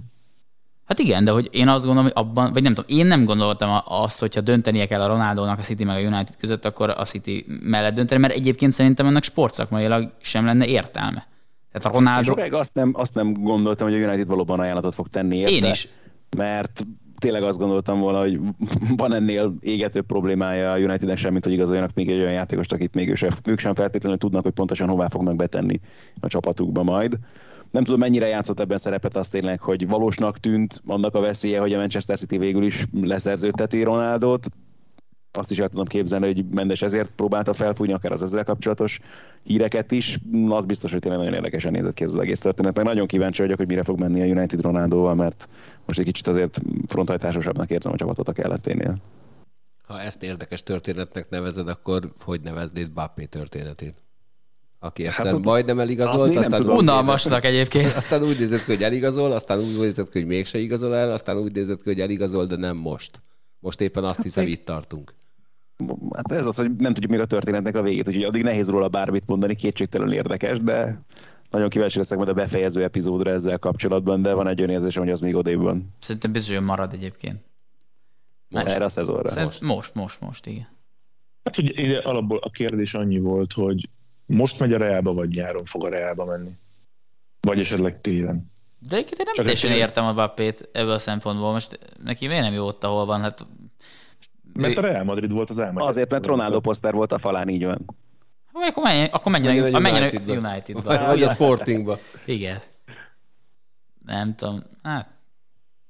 [0.85, 3.81] Hát igen, de hogy én azt gondolom, hogy abban, vagy nem tudom, én nem gondoltam
[3.85, 7.45] azt, hogyha döntenie kell a Ronaldónak a City meg a United között, akkor a City
[7.47, 11.27] mellett dönteni, mert egyébként szerintem ennek sportszakmailag sem lenne értelme.
[11.71, 15.07] Tehát a Ronaldo, sokáig azt nem, azt nem gondoltam, hogy a United valóban ajánlatot fog
[15.07, 15.51] tenni érte.
[15.51, 15.87] Én is.
[16.37, 16.85] Mert
[17.17, 18.39] tényleg azt gondoltam volna, hogy
[18.97, 22.93] van ennél égető problémája a Unitednek sem, mint hogy igazoljanak még egy olyan játékost, akit
[22.93, 25.79] még ő sem, ők sem feltétlenül tudnak, hogy pontosan hová fognak betenni
[26.19, 27.17] a csapatukba majd.
[27.75, 31.73] Nem tudom, mennyire játszott ebben szerepet az tényleg, hogy valósnak tűnt annak a veszélye, hogy
[31.73, 34.47] a Manchester City végül is leszerződteti Ronaldot.
[35.31, 38.99] Azt is el tudom képzelni, hogy Mendes ezért próbálta felfújni akár az ezzel kapcsolatos
[39.43, 40.19] híreket is.
[40.49, 42.75] Az biztos, hogy tényleg nagyon érdekesen nézett ki ez az egész történet.
[42.75, 45.47] Meg nagyon kíváncsi vagyok, hogy mire fog menni a United Ronaldoval, mert
[45.85, 48.97] most egy kicsit azért fronthajtásosabbnak érzem a csapatot a kelleténél.
[49.87, 54.04] Ha ezt érdekes történetnek nevezed, akkor hogy neveznéd Bappé történetét?
[54.85, 56.75] Aki egyszer hát, ott- majdnem eligazolt, nem aztán tudom.
[56.75, 57.85] úgy nézett, unalmasnak egyébként.
[57.93, 61.37] aztán úgy nézett ki, hogy eligazol, aztán úgy nézett ki, hogy mégse igazol el, aztán
[61.37, 63.21] úgy nézett ki, hogy eligazol, de nem most.
[63.59, 65.13] Most éppen azt hiszem, még- itt tartunk.
[66.15, 68.87] Hát ez az, hogy nem tudjuk még a történetnek a végét, úgyhogy addig nehéz róla
[68.87, 71.01] bármit mondani, kétségtelenül érdekes, de
[71.51, 75.11] nagyon kíváncsi leszek majd a befejező epizódra ezzel kapcsolatban, de van egy olyan érzésem, hogy
[75.11, 75.93] az még odébb van.
[75.99, 77.39] Szerintem bizony marad egyébként.
[78.49, 78.67] Most.
[78.67, 79.43] Erre a szezonra.
[79.43, 80.67] Most, most, most, most igen.
[81.43, 83.89] Hát ide alapból a kérdés annyi volt, hogy
[84.25, 86.51] most megy a Realba, vagy nyáron fog a Realba menni.
[87.39, 88.51] Vagy esetleg télen.
[88.79, 91.51] De egyébként én nem Csak teljesen egy- értem a Bappét ebből a szempontból.
[91.51, 93.21] Most neki miért nem jó ott, ahol van?
[93.21, 93.45] Hát
[94.53, 95.83] Mert a Real Madrid volt az álma.
[95.85, 97.85] Azért, mert Ronaldo poszter volt a falán, így van.
[98.51, 100.49] Vagy akkor menjen, akkor menjen, Menjen a, a menjen a Unitedba.
[100.49, 101.05] Unitedba.
[101.05, 101.97] Vagy a Sportingba.
[102.25, 102.61] Igen.
[104.05, 104.63] Nem tudom.
[104.83, 105.09] Hát,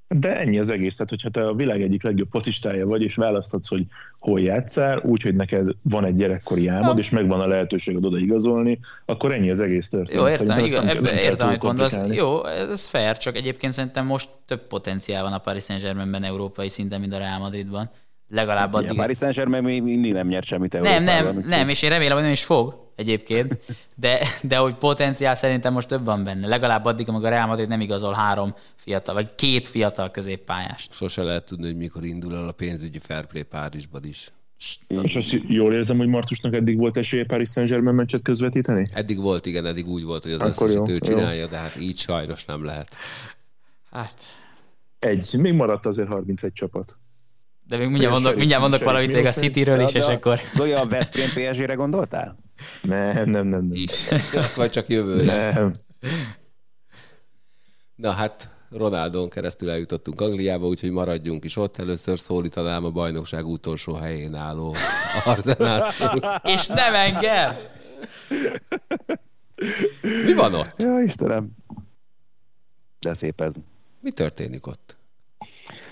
[0.07, 3.67] De ennyi az egész, tehát hogyha te a világ egyik legjobb focistája vagy, és választhatsz,
[3.67, 3.83] hogy
[4.19, 9.31] hol játszál, úgyhogy neked van egy gyerekkori álmod, és megvan a lehetőséged oda igazolni, akkor
[9.33, 10.21] ennyi az egész történet.
[10.21, 11.99] jó, értem, igen, nem kell- ebbe, nem kell értem, amit mondasz.
[12.09, 16.99] Jó, ez fair, csak egyébként szerintem most több potenciál van a Paris Saint-Germainben európai szinten,
[16.99, 17.89] mint a Real Madridban.
[18.29, 18.95] Legalább A addig.
[18.95, 21.03] Paris Saint-Germain még mindig nem nyert semmit Nem, Európában.
[21.25, 23.59] nem, úgyhogy- nem, és én remélem, hogy nem is fog egyébként,
[23.95, 26.47] de, de hogy potenciál szerintem most több van benne.
[26.47, 30.93] Legalább addig, amíg a Real Madrid nem igazol három fiatal, vagy két fiatal középpályást.
[30.93, 34.29] Sose lehet tudni, hogy mikor indul el a pénzügyi fair play Párizsban is.
[35.01, 38.89] És azt jól érzem, hogy Martusnak eddig volt esélye Paris Saint-Germain meccset közvetíteni?
[38.93, 40.97] Eddig volt, igen, eddig úgy volt, hogy az Akkor jó, ő jó.
[40.97, 42.95] csinálja, de hát így sajnos nem lehet.
[43.91, 44.13] Hát,
[44.99, 46.97] Egy, még maradt azért 31 csapat.
[47.67, 49.31] de még mindjárt mondok, mindjárt mondok valamit még a.
[49.31, 50.39] Cityről is, és akkor...
[50.53, 52.37] Zoli, a Veszprém PSG-re gondoltál?
[52.81, 53.83] Nem, nem, nem, nem.
[54.55, 55.53] Vagy csak jövőre.
[55.53, 55.71] nem.
[57.95, 61.77] Na hát, Ronaldon keresztül eljutottunk Angliába, úgyhogy maradjunk is ott.
[61.77, 64.75] Először szólítanám a bajnokság utolsó helyén álló
[65.25, 65.85] Arzenál.
[66.43, 67.55] És nem engem!
[70.25, 70.73] Mi van ott?
[70.81, 71.51] Ja, Istenem.
[72.99, 73.55] De szép ez.
[74.01, 74.97] Mi történik ott?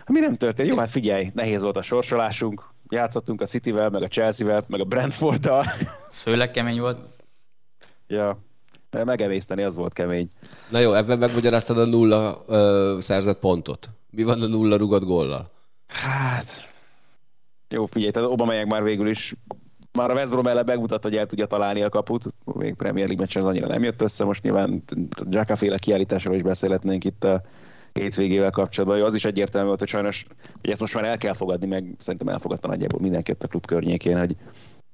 [0.05, 0.69] Mi nem történt?
[0.69, 2.72] Jó, hát figyelj, nehéz volt a sorsolásunk.
[2.93, 5.63] Játszottunk a Cityvel, meg a Chelsea-vel, meg a Brentforddal.
[6.09, 6.99] Ez főleg kemény volt.
[8.07, 8.37] ja,
[8.89, 10.27] de megemészteni az volt kemény.
[10.69, 13.89] Na jó, ebben megmagyaráztad a nulla ö, szerzett pontot.
[14.09, 15.51] Mi van a nulla rugott góllal?
[15.87, 16.45] Hát,
[17.69, 19.35] jó, figyelj, tehát Obameyang már végül is
[19.91, 22.23] már a West Brom ellen megmutatta, hogy el tudja találni a kaput.
[22.45, 24.23] Még Premier League meccsen az annyira nem jött össze.
[24.23, 24.83] Most nyilván
[25.29, 27.41] Jacka féle kiállításról is beszélhetnénk itt a
[27.93, 29.01] hétvégével kapcsolatban.
[29.01, 30.25] Az is egyértelmű volt, hogy sajnos,
[30.61, 33.65] hogy ezt most már el kell fogadni, meg szerintem elfogadta nagyjából mindenki ott a klub
[33.65, 34.35] környékén, hogy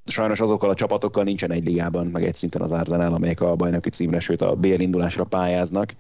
[0.05, 3.89] sajnos azokkal a csapatokkal nincsen egy ligában, meg egy szinten az Arsenal, amelyek a bajnoki
[3.89, 5.93] címre, sőt a BL indulásra pályáznak.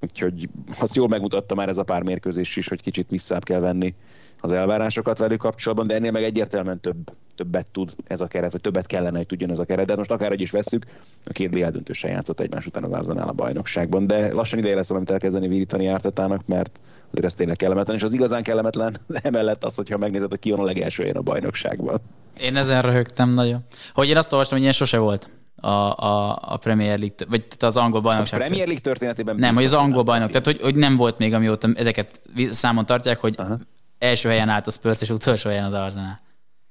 [0.00, 0.48] Úgyhogy
[0.78, 3.94] azt jól megmutatta már ez a pár mérkőzés is, hogy kicsit visszább kell venni
[4.40, 6.96] az elvárásokat velük kapcsolatban, de ennél meg egyértelműen több,
[7.36, 9.86] többet tud ez a keret, vagy többet kellene, hogy tudjon ez a keret.
[9.86, 10.86] De most akárhogy is veszük,
[11.24, 14.88] a két BL döntősen játszott egymás után az Arsenal a bajnokságban, de lassan ideje lesz
[14.88, 16.80] valamit elkezdeni virítani Ártetának, mert
[17.10, 20.60] azért ez tényleg kellemetlen, és az igazán kellemetlen emellett az, hogyha megnézed, hogy ki van
[20.60, 22.00] a legelső helyen a bajnokságban.
[22.40, 23.64] Én ezen röhögtem nagyon.
[23.92, 27.62] Hogy én azt olvastam, hogy ilyen sose volt a, a, a Premier League, vagy tehát
[27.62, 28.38] az angol A bajnokság.
[28.40, 30.30] Premier League történetében Nem, hogy az angol bajnok.
[30.30, 32.20] Tehát, hogy, hogy nem volt még, amióta ezeket
[32.50, 33.58] számon tartják, hogy Aha.
[34.00, 36.18] Első helyen állt a Spurs, és utolsó helyen az Arsenal.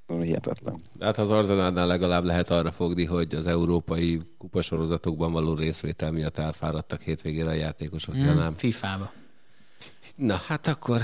[0.08, 0.82] Hihetetlen.
[1.00, 7.02] Hát az Arzenálnál legalább lehet arra fogni, hogy az európai kupasorozatokban való részvétel miatt elfáradtak
[7.02, 8.16] hétvégére a játékosok.
[8.16, 8.36] Mm.
[8.36, 8.54] Nem.
[8.54, 9.12] FIFA-ba.
[10.16, 11.02] Na, hát akkor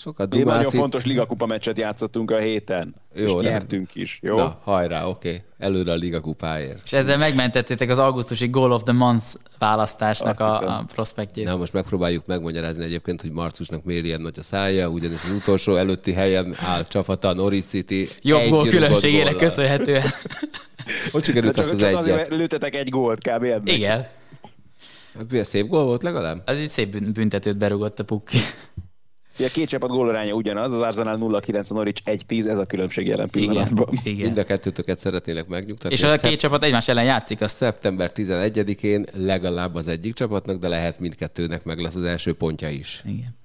[0.00, 0.80] sokat Mi nagyon dumálsz itt.
[0.80, 2.94] fontos ligakupa meccset játszottunk a héten.
[3.14, 3.42] Jó, és nem.
[3.42, 4.36] nyertünk is, jó?
[4.36, 5.28] Na, hajrá, oké.
[5.28, 5.42] Okay.
[5.58, 6.80] Előre a Liga kupáért.
[6.84, 9.26] És ezzel megmentettétek az augusztusi Goal of the Month
[9.58, 10.74] választásnak Azt a, hiszem.
[10.74, 11.46] a prospektjét.
[11.46, 15.76] Na, most megpróbáljuk megmagyarázni egyébként, hogy Marcusnak miért ilyen nagy a szája, ugyanis az utolsó
[15.76, 18.08] előtti helyen áll csapata, a Norwich City.
[18.22, 20.04] Jobb egy gól különbségének köszönhetően.
[21.12, 22.28] Hogy sikerült azt csak, az egyet?
[22.28, 23.42] lőtetek egy gólt kb.
[23.42, 23.74] ebben.
[23.74, 24.06] Igen.
[25.14, 26.42] Hát, milyen szép gól volt legalább?
[26.46, 28.38] Az egy szép büntetőt berugott a pukki.
[29.40, 33.06] Ugye a két csapat gólaránya ugyanaz, az Arsenal 0-9, a Norwich 1-10, ez a különbség
[33.06, 33.48] jelen Igen.
[33.48, 33.88] pillanatban.
[34.04, 34.38] Mind Igen.
[34.38, 35.96] a kettőtöket szeretnélek megnyugtatni.
[35.96, 40.68] És a két csapat egymás ellen játszik, azt Szeptember 11-én legalább az egyik csapatnak, de
[40.68, 43.02] lehet mindkettőnek meg lesz az első pontja is.
[43.06, 43.36] Igen.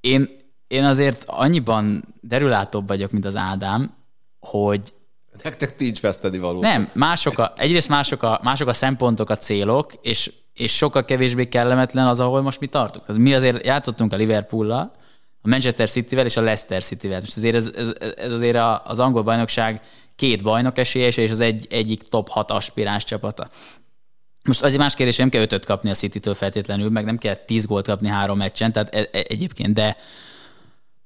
[0.00, 0.36] Én,
[0.66, 3.94] én azért annyiban derülátóbb vagyok, mint az Ádám,
[4.40, 4.80] hogy
[5.42, 6.60] Nektek nincs veszteni való.
[6.60, 11.48] nem, mások a, egyrészt mások a, mások a szempontok, a célok, és, és sokkal kevésbé
[11.48, 13.08] kellemetlen az, ahol most mi tartunk.
[13.08, 14.92] Az mi azért játszottunk a Liverpool-lal,
[15.42, 17.20] a Manchester City-vel és a Leicester City-vel.
[17.20, 19.80] Most azért ez, ez, ez azért a- az angol bajnokság
[20.16, 23.48] két bajnok esélyes, és az egy, egyik top 6 aspiráns csapata.
[24.44, 27.66] Most azért más kérdés, nem kell ötöt kapni a City-től feltétlenül, meg nem kell tíz
[27.66, 29.96] gólt kapni három meccsen, tehát e- e- egyébként, de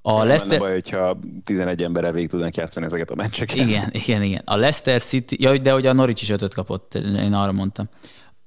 [0.03, 0.59] a Leicester...
[0.59, 3.57] baj, hogyha 11 emberrel végig tudnánk játszani ezeket a meccseket.
[3.57, 4.43] Igen, igen, igen.
[4.45, 7.89] A Leicester City, ja, de hogy a Norwich is ötöt kapott, én arra mondtam.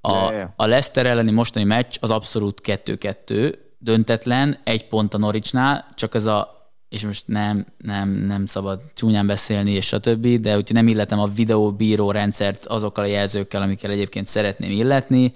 [0.06, 6.16] A, a Leicester elleni mostani meccs az abszolút 2-2, döntetlen, egy pont a Norwichnál, csak
[6.16, 10.76] ez a, és most nem, nem, nem szabad csúnyán beszélni, és a többi, de úgyhogy
[10.76, 15.34] nem illetem a videóbíró rendszert azokkal a jelzőkkel, amikkel egyébként szeretném illetni,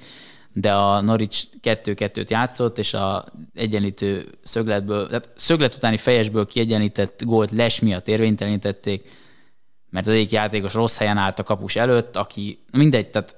[0.53, 7.51] de a Norwich 2-2-t játszott, és a egyenlítő szögletből, tehát szöglet utáni fejesből kiegyenlített gólt
[7.51, 9.09] les miatt érvénytelenítették,
[9.89, 13.36] mert az egyik játékos rossz helyen állt a kapus előtt, aki mindegy, tehát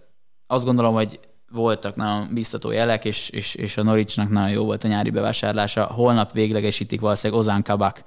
[0.51, 1.19] azt gondolom, hogy
[1.51, 5.83] voltak nagyon biztató jelek, és, és, és a Norwichnak nagyon jó volt a nyári bevásárlása.
[5.83, 8.03] Holnap véglegesítik valószínűleg Ozán Kabak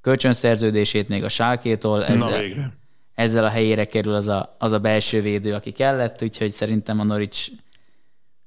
[0.00, 1.98] kölcsönszerződését még a Sálkétól.
[1.98, 2.72] Na Ezzel, végre.
[3.14, 7.04] ezzel a helyére kerül az a, az a belső védő, aki kellett, úgyhogy szerintem a
[7.04, 7.50] Norwich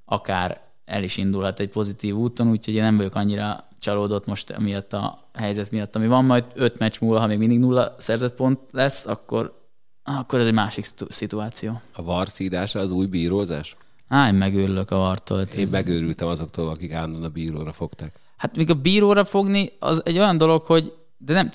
[0.05, 4.93] akár el is indulhat egy pozitív úton, úgyhogy én nem vagyok annyira csalódott most miatt
[4.93, 8.59] a helyzet miatt, ami van majd öt meccs múlva, ha még mindig nulla szerzett pont
[8.71, 9.62] lesz, akkor,
[10.03, 11.81] akkor ez egy másik szitu- szituáció.
[11.93, 13.75] A VAR szídása az új bírózás?
[14.07, 15.41] Á, én megőrülök a vartól.
[15.41, 18.19] Én megőrültem azoktól, akik állandóan a bíróra fogták.
[18.37, 21.49] Hát még a bíróra fogni, az egy olyan dolog, hogy de nem,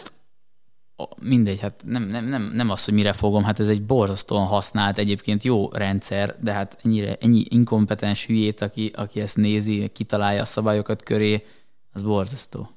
[1.22, 4.98] mindegy, hát nem, nem, nem, nem az, hogy mire fogom, hát ez egy borzasztóan használt,
[4.98, 10.44] egyébként jó rendszer, de hát ennyire, ennyi inkompetens hülyét, aki, aki ezt nézi, kitalálja a
[10.44, 11.46] szabályokat köré,
[11.92, 12.70] az borzasztó.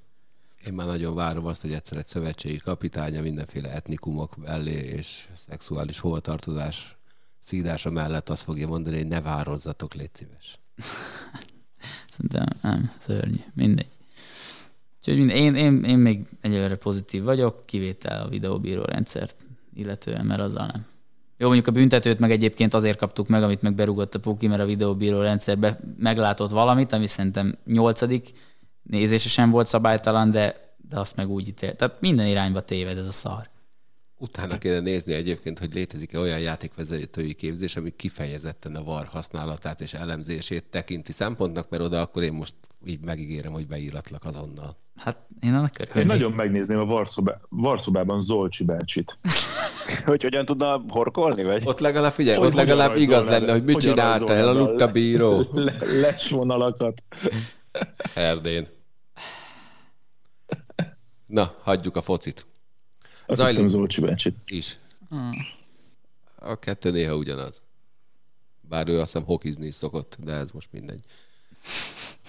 [0.66, 6.00] Én már nagyon várom azt, hogy egyszer egy szövetségi kapitánya mindenféle etnikumok mellé és szexuális
[6.00, 6.98] hovatartozás
[7.40, 10.60] szídása mellett azt fogja mondani, hogy ne vározzatok, légy szíves.
[12.14, 13.90] Szerintem nem, szörnyű, mindegy.
[14.98, 19.36] Úgyhogy mind- én, én, én még egyelőre pozitív vagyok, kivétel a videóbíró rendszert
[19.74, 20.86] illetően, mert azzal nem.
[21.38, 24.62] Jó, mondjuk a büntetőt meg egyébként azért kaptuk meg, amit meg berugott a Puki, mert
[24.62, 28.32] a videóbíró rendszerbe meglátott valamit, ami szerintem nyolcadik
[28.92, 31.76] nézése sem volt szabálytalan, de, de azt meg úgy ítél.
[31.76, 33.50] Tehát minden irányba téved ez a szar.
[34.18, 39.94] Utána kéne nézni egyébként, hogy létezik-e olyan játékvezetői képzés, ami kifejezetten a VAR használatát és
[39.94, 44.78] elemzését tekinti szempontnak, mert oda akkor én most így megígérem, hogy beíratlak azonnal.
[44.96, 46.12] Hát én annak Én örülnék.
[46.12, 49.20] nagyon megnézném a Varszobá, Varszobában Zolcsi bácsit.
[50.06, 51.62] hogy hogyan tudna horkolni, vagy?
[51.66, 55.76] Ott legalább, figyelj, Hogy ott legalább igaz lenne, hogy mit csinálta, elaludt a bíró Le,
[56.02, 57.04] les vonalakat.
[58.14, 58.68] Erdén.
[61.32, 62.46] Na, hagyjuk a focit.
[63.26, 63.56] Azt Zajlik.
[63.56, 64.36] hittem Zolcsi bácsit.
[64.46, 64.78] Is.
[66.36, 67.62] A kettő néha ugyanaz.
[68.62, 71.00] Bár ő azt hiszem hokizni is szokott, de ez most mindegy.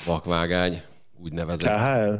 [0.06, 0.82] Vakvágány,
[1.22, 1.76] úgy nevezett.
[1.76, 2.14] KHL?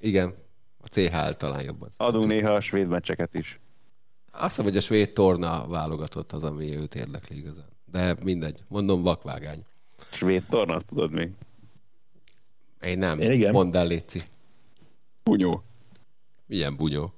[0.00, 0.34] Igen,
[0.80, 1.94] a CHL talán jobb az.
[1.96, 3.60] Adunk néha a svéd meccseket is.
[4.30, 7.68] Azt hiszem, hogy a svéd torna válogatott az, ami őt érdekli igazán.
[7.84, 9.64] De mindegy, mondom vakvágány.
[10.10, 11.30] Svéd torna, azt tudod még.
[12.82, 13.20] Én nem.
[13.20, 13.52] Én igen.
[13.52, 14.20] Mondd el, Léci.
[15.24, 15.64] Bunyó.
[16.50, 17.12] Milyen bunyó.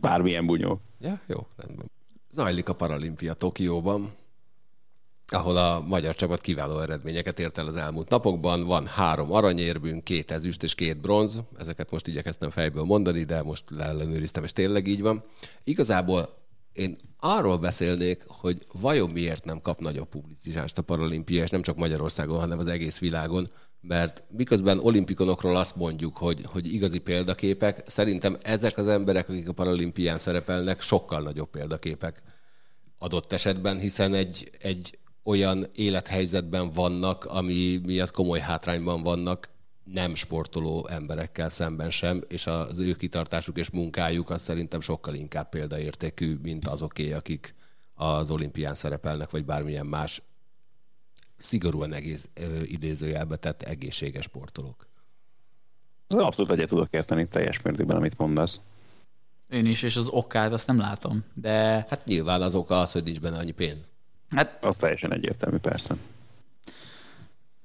[0.00, 0.80] Bármilyen bunyó.
[1.00, 1.90] Ja, jó, rendben.
[2.30, 4.12] Zajlik a paralimpia Tokióban,
[5.26, 8.64] ahol a magyar csapat kiváló eredményeket ért el az elmúlt napokban.
[8.66, 11.38] Van három aranyérmünk, két ezüst és két bronz.
[11.58, 15.24] Ezeket most igyekeztem fejből mondani, de most leellenőriztem, és tényleg így van.
[15.64, 16.28] Igazából
[16.72, 21.76] én arról beszélnék, hogy vajon miért nem kap nagyobb publicitást a paralimpia, és nem csak
[21.76, 23.50] Magyarországon, hanem az egész világon,
[23.82, 29.52] mert miközben olimpikonokról azt mondjuk, hogy, hogy igazi példaképek, szerintem ezek az emberek, akik a
[29.52, 32.22] paralimpián szerepelnek, sokkal nagyobb példaképek
[32.98, 39.50] adott esetben, hiszen egy, egy olyan élethelyzetben vannak, ami miatt komoly hátrányban vannak,
[39.84, 45.48] nem sportoló emberekkel szemben sem, és az ő kitartásuk és munkájuk az szerintem sokkal inkább
[45.48, 47.54] példaértékű, mint azoké, akik
[47.94, 50.22] az olimpián szerepelnek, vagy bármilyen más
[51.42, 54.86] szigorúan egész ö, idézőjelbe tett egészséges sportolók.
[56.08, 58.60] Abszolút egyet tudok érteni teljes mértékben, amit mondasz.
[59.50, 61.24] Én is, és az okát azt nem látom.
[61.34, 63.76] De Hát nyilván az oka az, hogy nincs benne annyi pénz.
[64.30, 65.96] hát, Az teljesen egyértelmű, persze.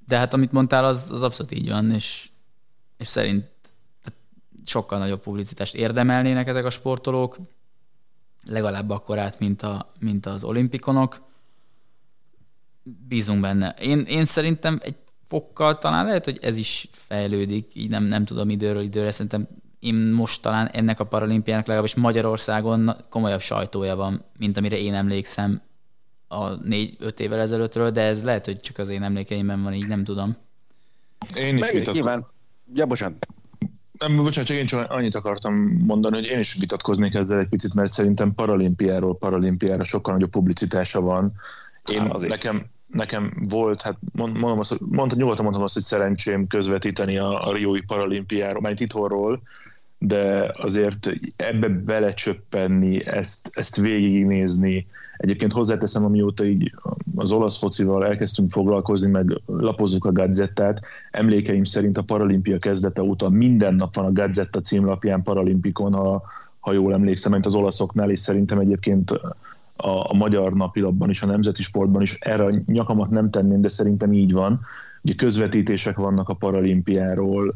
[0.05, 2.29] de hát amit mondtál, az, az abszolút így van, és,
[2.97, 3.45] és szerint
[4.03, 4.19] tehát
[4.65, 7.37] sokkal nagyobb publicitást érdemelnének ezek a sportolók,
[8.45, 11.25] legalább akkorát, mint, a, mint az olimpikonok.
[13.07, 13.75] Bízunk benne.
[13.81, 14.95] Én, én szerintem egy
[15.27, 19.47] fokkal talán lehet, hogy ez is fejlődik, így nem, nem tudom időről időre, szerintem
[19.79, 25.61] én most talán ennek a paralimpiának legalábbis Magyarországon komolyabb sajtója van, mint amire én emlékszem
[26.27, 30.03] a négy-öt évvel ezelőttről, de ez lehet, hogy csak az én emlékeimben van, így nem
[30.03, 30.35] tudom.
[31.35, 31.93] Én is Meg, vitatkozom.
[31.93, 32.27] nyilván,
[32.73, 33.27] ja, bocsánat,
[33.99, 35.53] Nem, bocsánat, csak én csak annyit akartam
[35.85, 41.01] mondani, hogy én is vitatkoznék ezzel egy picit, mert szerintem paralimpiáról paralimpiára sokkal nagyobb publicitása
[41.01, 41.33] van.
[41.85, 42.31] Én, Há, azért.
[42.31, 47.47] nekem, nekem volt, hát mond- mondom azt, mondta, nyugodtan mondtam azt, hogy szerencsém közvetíteni a,
[47.47, 49.41] a Riói paralimpiáról, majd itthonról,
[49.97, 54.87] de azért ebbe belecsöppenni, ezt, ezt végignézni.
[55.17, 56.73] Egyébként hozzáteszem, amióta így
[57.15, 60.81] az olasz focival elkezdtünk foglalkozni, meg lapozzuk a gadzettát,
[61.11, 66.23] emlékeim szerint a paralimpia kezdete óta minden nap van a gazetta címlapján paralimpikon, ha,
[66.59, 69.19] ha jól emlékszem, mint az olaszoknál, és szerintem egyébként
[69.77, 73.69] a, a magyar napilapban is, a nemzeti sportban is erre a nyakamat nem tenném, de
[73.69, 74.59] szerintem így van.
[75.01, 77.55] Ugye közvetítések vannak a paralimpiáról,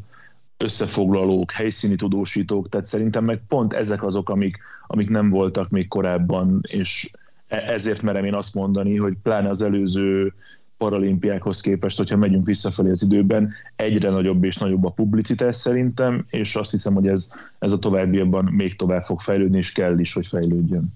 [0.56, 6.60] összefoglalók, helyszíni tudósítók, tehát szerintem meg pont ezek azok, amik, amik nem voltak még korábban,
[6.62, 7.10] és
[7.46, 10.34] e- ezért merem én azt mondani, hogy pláne az előző
[10.76, 16.56] paralimpiákhoz képest, hogyha megyünk visszafelé az időben, egyre nagyobb és nagyobb a publicitás szerintem, és
[16.56, 20.26] azt hiszem, hogy ez, ez a továbbiakban még tovább fog fejlődni, és kell is, hogy
[20.26, 20.92] fejlődjön.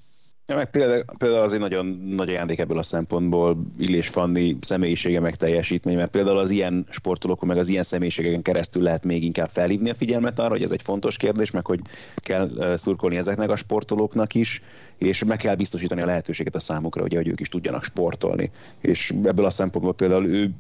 [0.49, 5.21] Ja, meg például, például az egy nagyon nagy ajándék ebből a szempontból Illés Fanni személyisége
[5.21, 9.49] meg teljesítmény, mert például az ilyen sportolókon, meg az ilyen személyiségeken keresztül lehet még inkább
[9.53, 11.81] felhívni a figyelmet arra, hogy ez egy fontos kérdés, meg hogy
[12.17, 14.63] kell szurkolni ezeknek a sportolóknak is,
[14.99, 18.51] és meg kell biztosítani a lehetőséget a számukra, ugye, hogy ők is tudjanak sportolni.
[18.81, 20.51] És ebből a szempontból például ő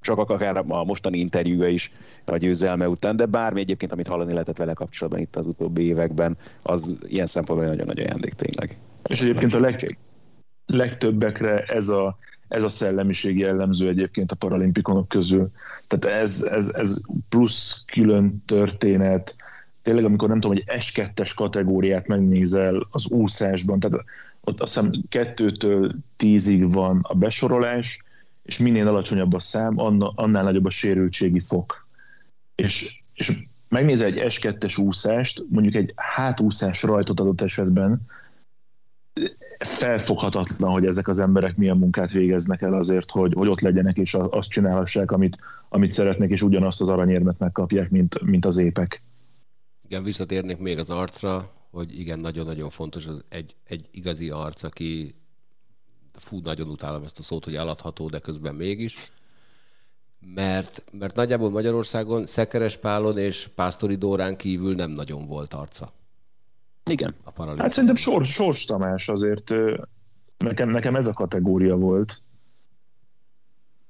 [0.00, 1.92] csak akár a mostani interjúja is
[2.24, 6.36] a győzelme után, de bármi egyébként, amit hallani lehetett vele kapcsolatban itt az utóbbi években,
[6.62, 8.78] az ilyen szempontból nagyon nagy ajándék tényleg.
[9.08, 9.98] És egyébként a leg,
[10.66, 15.50] legtöbbekre ez a, ez a szellemiség jellemző egyébként a paralimpikonok közül.
[15.86, 19.36] Tehát ez, ez, ez plusz külön történet,
[19.82, 24.04] tényleg amikor nem tudom, hogy S2-es kategóriát megnézel az úszásban, tehát
[24.40, 28.04] ott azt hiszem kettőtől tízig van a besorolás,
[28.42, 29.74] és minél alacsonyabb a szám,
[30.14, 31.86] annál nagyobb a sérültségi fok.
[32.54, 33.38] És, és
[33.68, 38.00] megnézel egy S2-es úszást, mondjuk egy hátúszás rajtot adott esetben,
[39.58, 44.14] felfoghatatlan, hogy ezek az emberek milyen munkát végeznek el azért, hogy, hogy ott legyenek és
[44.14, 45.36] azt csinálhassák, amit,
[45.68, 49.02] amit szeretnek, és ugyanazt az aranyérmet megkapják, mint, mint az épek.
[49.84, 55.14] Igen, visszatérnék még az arcra, hogy igen, nagyon-nagyon fontos az egy, egy igazi arc, aki
[56.12, 59.12] fú, nagyon utálom ezt a szót, hogy eladható, de közben mégis.
[60.34, 65.92] mert, mert nagyjából Magyarországon Szekeres Pálon és Pásztori Dórán kívül nem nagyon volt arca.
[66.84, 67.14] Igen.
[67.24, 67.66] A paralimpián.
[67.66, 69.54] hát szerintem Sors, Sors Tamás azért
[70.38, 72.22] nekem, nekem ez a kategória volt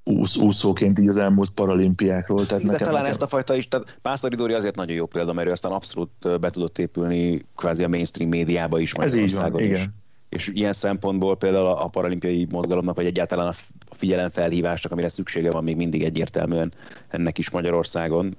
[0.05, 2.47] úsz, úszóként így az elmúlt paralimpiákról.
[2.47, 3.11] Tehát De nekem, talán nekem...
[3.11, 6.41] ezt a fajta is, tehát Pásztori Dóri azért nagyon jó példa, mert ő aztán abszolút
[6.41, 8.93] be tudott épülni kvázi a mainstream médiába is.
[8.93, 9.65] Ez így van, is.
[9.65, 9.95] igen.
[10.29, 13.47] És ilyen szempontból például a paralimpiai mozgalomnak, vagy egyáltalán
[13.91, 16.73] a figyelemfelhívásnak, amire szüksége van még mindig egyértelműen
[17.09, 18.37] ennek is Magyarországon.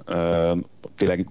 [0.95, 1.29] Tényleg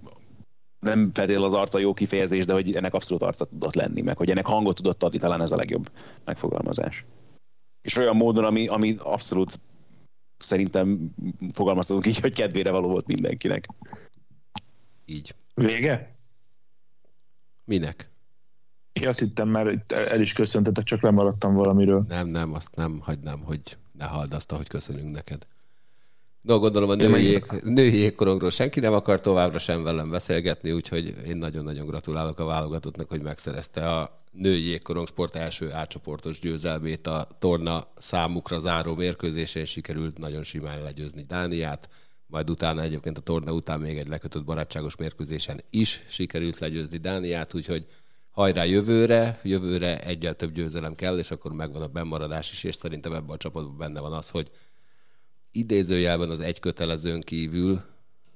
[0.80, 4.30] nem feltétlenül az arca jó kifejezés, de hogy ennek abszolút arca tudott lenni, meg hogy
[4.30, 5.90] ennek hangot tudott adni, talán ez a legjobb
[6.24, 7.04] megfogalmazás.
[7.82, 9.60] És olyan módon, ami, ami abszolút
[10.36, 11.14] szerintem
[11.52, 13.68] fogalmazhatunk így, hogy kedvére való volt mindenkinek.
[15.04, 15.34] Így.
[15.54, 16.16] Vége?
[17.64, 18.10] Minek?
[18.92, 22.04] Én azt hittem, mert el is köszöntetek, csak lemaradtam valamiről.
[22.08, 23.60] Nem, nem, azt nem hagynám, hogy
[23.92, 25.46] ne halld azt, ahogy köszönünk neked.
[26.42, 31.36] No, gondolom a női, női jégkorongról senki nem akar továbbra sem velem beszélgetni, úgyhogy én
[31.36, 37.86] nagyon-nagyon gratulálok a válogatottnak, hogy megszerezte a női jégkorong sport első átcsoportos győzelmét a torna
[37.98, 39.64] számukra záró mérkőzésén.
[39.64, 41.88] Sikerült nagyon simán legyőzni Dániát,
[42.26, 47.54] majd utána egyébként a torna után még egy lekötött barátságos mérkőzésen is sikerült legyőzni Dániát,
[47.54, 47.86] úgyhogy
[48.30, 53.12] hajrá jövőre, jövőre egyel több győzelem kell, és akkor megvan a bemaradás is, és szerintem
[53.12, 54.50] ebben a csapatban benne van az, hogy
[55.52, 57.82] idézőjelben az egy kötelezőn kívül,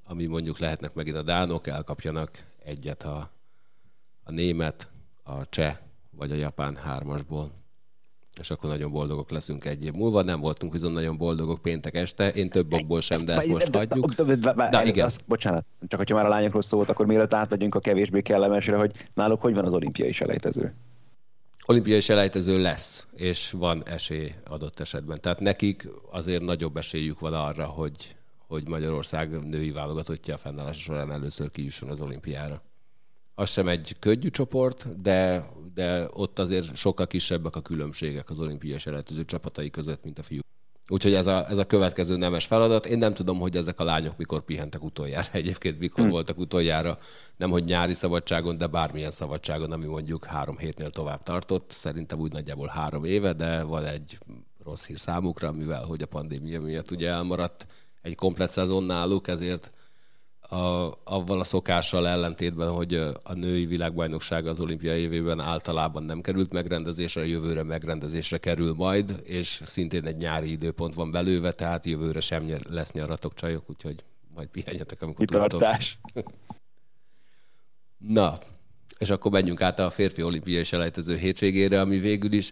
[0.04, 2.30] ami mondjuk lehetnek megint a dánok, elkapjanak
[2.64, 3.30] egyet a,
[4.24, 4.88] a német,
[5.22, 5.76] a cseh
[6.10, 7.50] vagy a japán hármasból.
[8.40, 10.22] És akkor nagyon boldogok leszünk egy év múlva.
[10.22, 12.28] Nem voltunk viszont nagyon boldogok péntek este.
[12.28, 14.16] Én több okból sem, de ezt most hagyjuk.
[14.54, 15.10] Na, igen.
[15.26, 19.40] bocsánat, csak hogyha már a lányokról szólt, akkor mielőtt átmegyünk a kevésbé kellemesre, hogy náluk
[19.40, 20.74] hogy van az olimpiai selejtező?
[21.66, 25.20] Olimpiai selejtező lesz, és van esély adott esetben.
[25.20, 31.12] Tehát nekik azért nagyobb esélyük van arra, hogy, hogy Magyarország női válogatottja a fennállása során
[31.12, 32.62] először kijusson az olimpiára.
[33.34, 38.78] Az sem egy könnyű csoport, de, de ott azért sokkal kisebbek a különbségek az olimpiai
[38.78, 40.40] selejtező csapatai között, mint a fiú.
[40.88, 42.86] Úgyhogy ez a, ez a következő nemes feladat.
[42.86, 45.28] Én nem tudom, hogy ezek a lányok mikor pihentek utoljára.
[45.32, 46.12] Egyébként mikor hmm.
[46.12, 46.98] voltak utoljára,
[47.36, 51.70] nem hogy nyári szabadságon, de bármilyen szabadságon, ami mondjuk három hétnél tovább tartott.
[51.70, 54.18] Szerintem úgy nagyjából három éve, de van egy
[54.64, 57.66] rossz hír számukra, mivel hogy a pandémia miatt ugye elmaradt
[58.02, 59.72] egy komplet szezon náluk, ezért
[60.48, 66.52] a, avval a szokással ellentétben, hogy a női világbajnokság az olimpiai évében általában nem került
[66.52, 72.20] megrendezésre, a jövőre megrendezésre kerül majd, és szintén egy nyári időpont van belőve, tehát jövőre
[72.20, 75.98] sem lesz nyaratok csajok, úgyhogy majd pihenjetek, amikor Kitartás.
[77.98, 78.38] Na,
[78.98, 82.50] és akkor menjünk át a férfi olimpiai selejtező hétvégére, ami végül is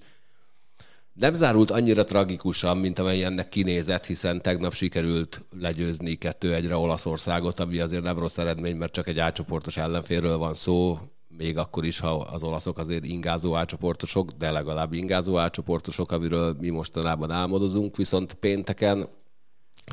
[1.13, 7.79] nem zárult annyira tragikusan, mint amely ennek kinézett, hiszen tegnap sikerült legyőzni 2-1-re Olaszországot, ami
[7.79, 10.99] azért nem rossz eredmény, mert csak egy átcsoportos ellenférről van szó,
[11.29, 16.69] még akkor is, ha az olaszok azért ingázó átcsoportosok, de legalább ingázó átcsoportosok, amiről mi
[16.69, 19.09] mostanában álmodozunk, viszont pénteken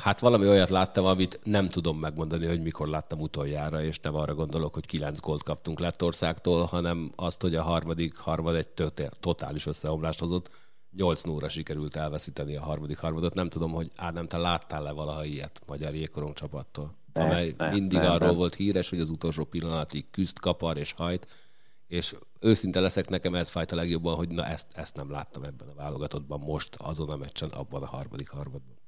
[0.01, 4.35] Hát valami olyat láttam, amit nem tudom megmondani, hogy mikor láttam utoljára, és nem arra
[4.35, 8.67] gondolok, hogy kilenc gólt kaptunk Lettországtól, hanem azt, hogy a harmadik harmad egy
[9.19, 10.49] totális összeomlást hozott
[10.95, 13.33] 8 óra sikerült elveszíteni a harmadik harmadot.
[13.33, 16.95] Nem tudom, hogy Ádám, te láttál-e valaha ilyet magyar jégkorong csapattól?
[17.13, 18.35] Ne, amely ne, mindig ne, arról ne.
[18.35, 21.27] volt híres, hogy az utolsó pillanatig küzd, kapar és hajt,
[21.87, 25.67] és őszinte leszek, nekem ez fájt a legjobban, hogy na ezt, ezt nem láttam ebben
[25.67, 28.78] a válogatottban most, azon a meccsen, abban a harmadik harmadban.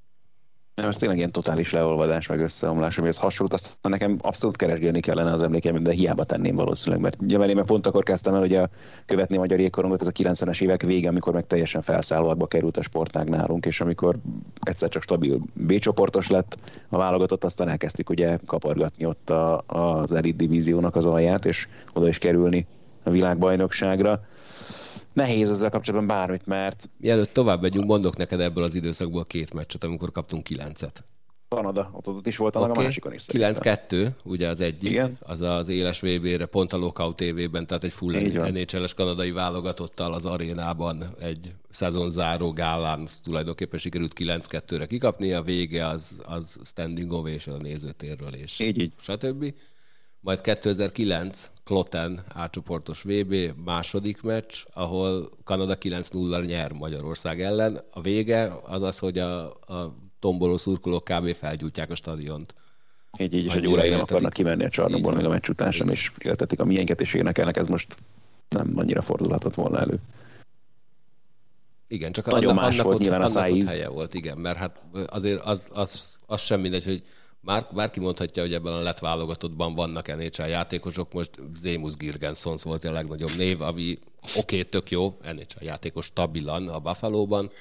[0.82, 5.34] Nem, ez tényleg ilyen totális leolvadás, meg összeomlás, ez hasonló, azt nekem abszolút keresgélni kellene
[5.34, 8.70] az emlékeim, de hiába tenném valószínűleg, mert ugye én meg pont akkor kezdtem el a
[9.06, 12.82] követni a magyar jégkorongot, ez a 90-es évek vége, amikor meg teljesen felszállóba került a
[12.82, 14.16] sportág nálunk, és amikor
[14.62, 16.58] egyszer csak stabil B csoportos lett
[16.90, 22.08] a válogatott, aztán elkezdtük ugye kapargatni ott a, az elit divíziónak az alját, és oda
[22.08, 22.68] is kerülni
[23.04, 24.22] a világbajnokságra
[25.14, 26.90] nehéz ezzel kapcsolatban bármit, mert...
[26.98, 31.04] Mielőtt tovább megyünk, mondok neked ebből az időszakból két meccset, amikor kaptunk kilencet.
[31.56, 32.70] Kanada, ott, ott is volt okay.
[32.70, 33.26] a másikon is.
[33.28, 35.18] 9-2, ugye az egyik, Igen.
[35.20, 38.14] az az éles VB-re, pont a Lockout TV-ben, tehát egy full
[38.52, 46.16] NHL-es kanadai válogatottal az arénában egy szezonzáró gálán tulajdonképpen sikerült 9-2-re kikapni, a vége az,
[46.24, 48.94] az standing ovation a nézőtérről, és így, így.
[49.00, 49.54] stb
[50.22, 57.80] majd 2009 Kloten átcsoportos VB második meccs, ahol Kanada 9-0 nyer Magyarország ellen.
[57.92, 61.34] A vége az az, hogy a, a tomboló szurkolók kb.
[61.34, 62.56] felgyújtják a stadiont.
[63.18, 65.90] Így, így, és egy óráig nem akarnak kimenni a csarnokból még a meccs után sem,
[65.90, 67.96] és éltetik a miénket, és énekelnek, ez most
[68.50, 70.00] nem annyira fordulhatott volna elő.
[71.88, 73.70] Igen, csak Nagyon annak, más annak volt ott, nyilván a annak ott szájíz.
[73.70, 77.02] helye volt, igen, mert hát azért az, az, az sem mindegy, hogy
[77.42, 82.84] már, bárki mondhatja, hogy ebben a lett válogatottban vannak NHL játékosok, most Zémus Girgensons volt
[82.84, 87.52] a legnagyobb név, ami oké, okay, tök jó, NHL játékos stabilan a Buffalo-ban,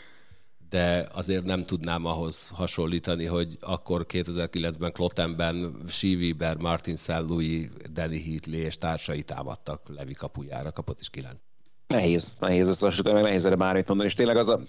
[0.71, 6.97] de azért nem tudnám ahhoz hasonlítani, hogy akkor 2009-ben Klottenben Siviber, Martin.
[7.07, 11.39] Louis, Danny Heatley és társai támadtak Levi kapujára, kapott is kilenc.
[11.87, 14.61] Nehéz, nehéz összehasonlítani, meg nehéz erre bármit mondani, és tényleg az a,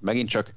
[0.00, 0.54] megint csak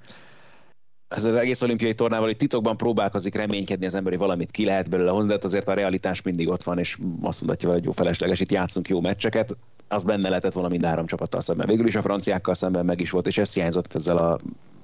[1.10, 4.89] ez az egész olimpiai tornával, hogy titokban próbálkozik reménykedni az ember, hogy valamit ki lehet
[4.89, 7.91] belőle hozni, de hát azért a realitás mindig ott van, és azt mondhatja, hogy jó
[7.91, 9.57] felesleges, itt játszunk jó meccseket,
[9.88, 11.68] az benne lehetett volna mind három csapattal szemben.
[11.68, 14.39] Végül is a franciákkal szemben meg is volt, és ez hiányzott ezzel a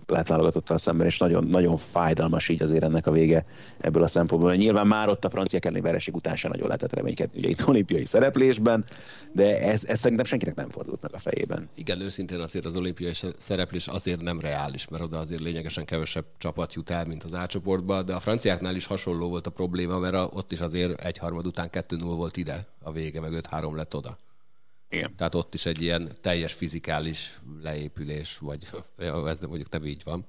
[0.08, 3.46] lehet válogatottal szemben, és nagyon, nagyon fájdalmas így azért ennek a vége
[3.78, 4.56] ebből a szempontból.
[4.56, 8.06] Nyilván már ott a franciák elleni vereség után sem nagyon lehetett reménykedni, ugye itt olimpiai
[8.06, 8.86] szereplésben,
[9.32, 11.70] de ez, ez szerintem senkinek nem fordult meg a fejében.
[11.76, 16.74] Igen, őszintén azért az olimpiai szereplés azért nem reális, mert oda azért lényegesen kevesebb csapat
[16.74, 20.16] jut el, mint az A csoportba, de a franciáknál is hasonló volt a probléma, mert
[20.16, 24.18] ott is azért egyharmad után 2-0 volt ide a vége, meg 5-3 lett oda.
[24.96, 25.16] Igen.
[25.16, 28.68] Tehát ott is egy ilyen teljes fizikális leépülés, vagy
[29.26, 30.26] ez nem mondjuk nem így van.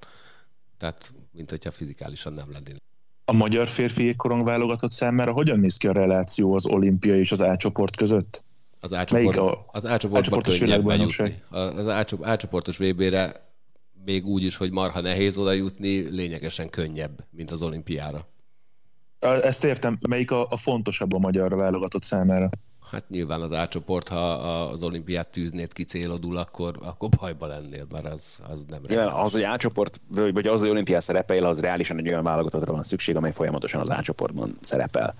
[0.76, 2.80] Tehát, mint hogyha fizikálisan nem lennének.
[3.24, 7.40] A magyar férfi jégkorong válogatott számára hogyan néz ki a reláció az olimpia és az
[7.40, 8.44] A csoport között?
[8.80, 11.42] Az A, csoport, a- az A csoportban könnyebb bejutni.
[11.50, 13.44] Az A, A csoportos VB-re
[14.04, 18.28] még úgy is, hogy marha nehéz oda jutni, lényegesen könnyebb, mint az olimpiára.
[19.18, 22.48] Ezt értem, melyik a, a fontosabb a magyar válogatott számára?
[22.90, 27.86] Hát nyilván az A csoport, ha az olimpiát tűznéd ki célodul, akkor, akkor bajba lennél,
[27.92, 29.12] mert az, az nem Ja, reális.
[29.14, 32.72] az, hogy A csoport, vagy vagy az, hogy olimpián szerepel, az reálisan egy olyan válogatottra
[32.72, 35.14] van szükség, amely folyamatosan az A csoportban szerepel.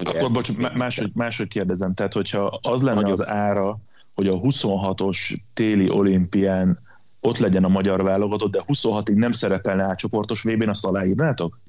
[0.00, 3.10] Ugye Akkor ezt- bocs, má- máshogy, máshogy kérdezem, tehát hogyha az lenne Nagyon.
[3.12, 3.78] az ára,
[4.14, 6.78] hogy a 26-os téli olimpián
[7.20, 11.60] ott legyen a magyar válogatott, de 26-ig nem szerepelne A csoportos VB-n, azt aláírnátok?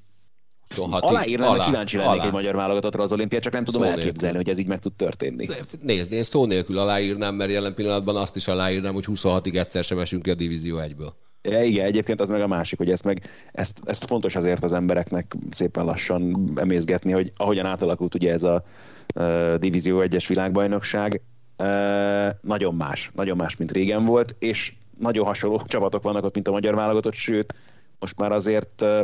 [0.78, 2.26] 26-ig Aláírnám, alá- kíváncsi lennék alá.
[2.26, 4.42] egy magyar válogatottra az olimpiát, csak nem tudom Szó elképzelni, nélkül.
[4.42, 5.48] hogy ez így meg tud történni.
[5.82, 10.00] Nézd, én szó nélkül aláírnám, mert jelen pillanatban azt is aláírnám, hogy 26-ig egyszer sem
[10.00, 11.12] esünk ki a Divízió 1-ből.
[11.42, 14.74] Ja, igen, egyébként az meg a másik, hogy ezt, meg, ezt, ezt fontos azért az
[14.74, 18.64] embereknek szépen lassan emészgetni, hogy ahogyan átalakult ugye ez a
[19.16, 21.22] uh, Divízió 1-es világbajnokság,
[21.58, 21.68] uh,
[22.42, 26.52] nagyon más, nagyon más, mint régen volt, és nagyon hasonló csapatok vannak ott, mint a
[26.52, 27.54] magyar válogatott, sőt,
[28.00, 29.00] most már azért uh,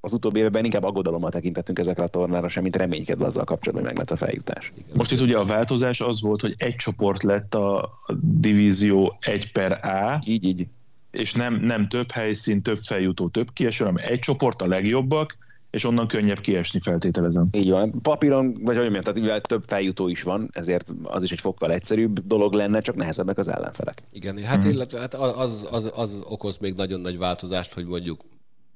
[0.00, 3.96] az utóbbi években inkább aggodalommal tekintettünk ezekre a tornára, sem, mint reménykedve azzal kapcsolatban, hogy
[3.96, 4.72] meg lett a feljutás.
[4.94, 7.90] Most itt ugye a változás az volt, hogy egy csoport lett a
[8.20, 10.66] divízió 1 per A, Így, így.
[11.10, 15.36] és nem, nem több helyszín, több feljutó, több kieső, hanem egy csoport a legjobbak,
[15.70, 17.48] és onnan könnyebb kiesni feltételezem.
[17.52, 18.00] Így van.
[18.02, 21.72] Papíron, vagy hogy mondjam, tehát mivel több feljutó is van, ezért az is egy fokkal
[21.72, 24.02] egyszerűbb dolog lenne, csak nehezebbek az ellenfelek.
[24.12, 28.24] Igen, hát illetve hát az, az, az okoz még nagyon nagy változást, hogy mondjuk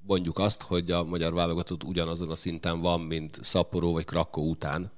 [0.07, 4.91] mondjuk azt, hogy a magyar válogatott ugyanazon a szinten van, mint Szaporó vagy Krakó után.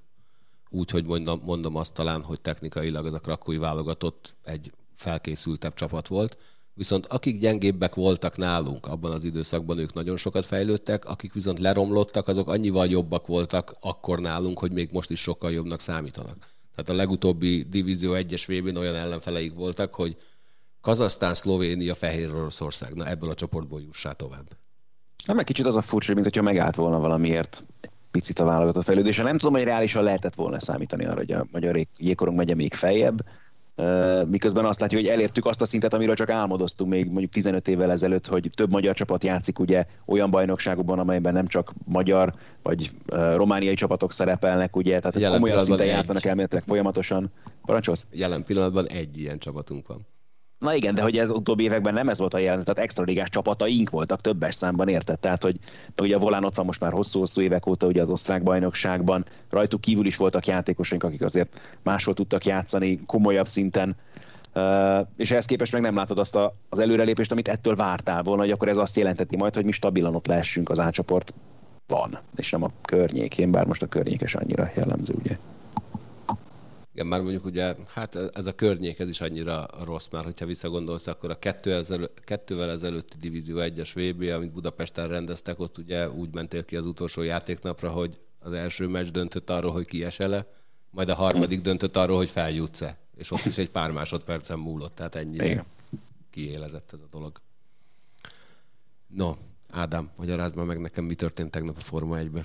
[0.70, 6.38] Úgyhogy mondom, mondom azt talán, hogy technikailag az a krakói válogatott egy felkészültebb csapat volt.
[6.74, 12.28] Viszont akik gyengébbek voltak nálunk abban az időszakban, ők nagyon sokat fejlődtek, akik viszont leromlottak,
[12.28, 16.36] azok annyival jobbak voltak akkor nálunk, hogy még most is sokkal jobbnak számítanak.
[16.74, 20.16] Tehát a legutóbbi Divízió 1-es vb olyan ellenfeleik voltak, hogy
[20.80, 22.94] Kazasztán, Szlovénia, Fehér Oroszország.
[22.94, 24.64] Na ebből a csoportból jussá tovább.
[25.27, 27.64] Nem meg kicsit az a furcsa, mint hogyha megállt volna valamiért
[28.11, 29.22] picit a válogatott fejlődése.
[29.22, 32.75] Nem tudom, hogy reálisan lehetett volna számítani arra, hogy a magyar jég- jégkorong megye még
[32.75, 33.25] feljebb,
[34.27, 37.91] miközben azt látjuk, hogy elértük azt a szintet, amiről csak álmodoztunk még mondjuk 15 évvel
[37.91, 42.91] ezelőtt, hogy több magyar csapat játszik ugye olyan bajnokságokban, amelyben nem csak magyar vagy
[43.35, 45.95] romániai csapatok szerepelnek, ugye, tehát Jelen komolyan pillanatban szinten egy.
[45.95, 47.31] játszanak elméletileg folyamatosan.
[47.64, 48.07] Parancsolsz?
[48.11, 50.07] Jelen pillanatban egy ilyen csapatunk van.
[50.59, 53.90] Na igen, de hogy ez utóbbi években nem ez volt a jellemző, tehát extraligás csapataink
[53.90, 55.18] voltak többes számban, érted?
[55.18, 55.59] Tehát, hogy
[56.02, 59.80] ugye a Volán ott van most már hosszú-hosszú évek óta ugye az osztrák bajnokságban, rajtuk
[59.80, 63.96] kívül is voltak játékosaink, akik azért máshol tudtak játszani komolyabb szinten,
[64.57, 68.42] Uh, és ehhez képest meg nem látod azt a, az előrelépést, amit ettől vártál volna,
[68.42, 71.34] hogy akkor ez azt jelenteti majd, hogy mi stabilan ott lehessünk az átcsoport
[71.86, 75.36] van, és nem a környékén, bár most a környékes annyira jellemző, ugye.
[76.95, 81.07] Igen, már mondjuk ugye, hát ez a környék, ez is annyira rossz már, hogyha visszagondolsz,
[81.07, 86.34] akkor a kettő ezelő, kettővel ezelőtti Divízió 1-es VB, amit Budapesten rendeztek, ott ugye úgy
[86.34, 90.47] mentél ki az utolsó játéknapra, hogy az első meccs döntött arról, hogy kiesele,
[90.90, 92.99] majd a harmadik döntött arról, hogy feljutsz-e.
[93.16, 95.64] És ott is egy pár másodpercen múlott, tehát ennyire Igen.
[96.30, 97.40] kiélezett ez a dolog.
[99.07, 99.34] No,
[99.70, 102.45] Ádám, magyarázd már meg nekem, mi történt tegnap a Forma 1-ben.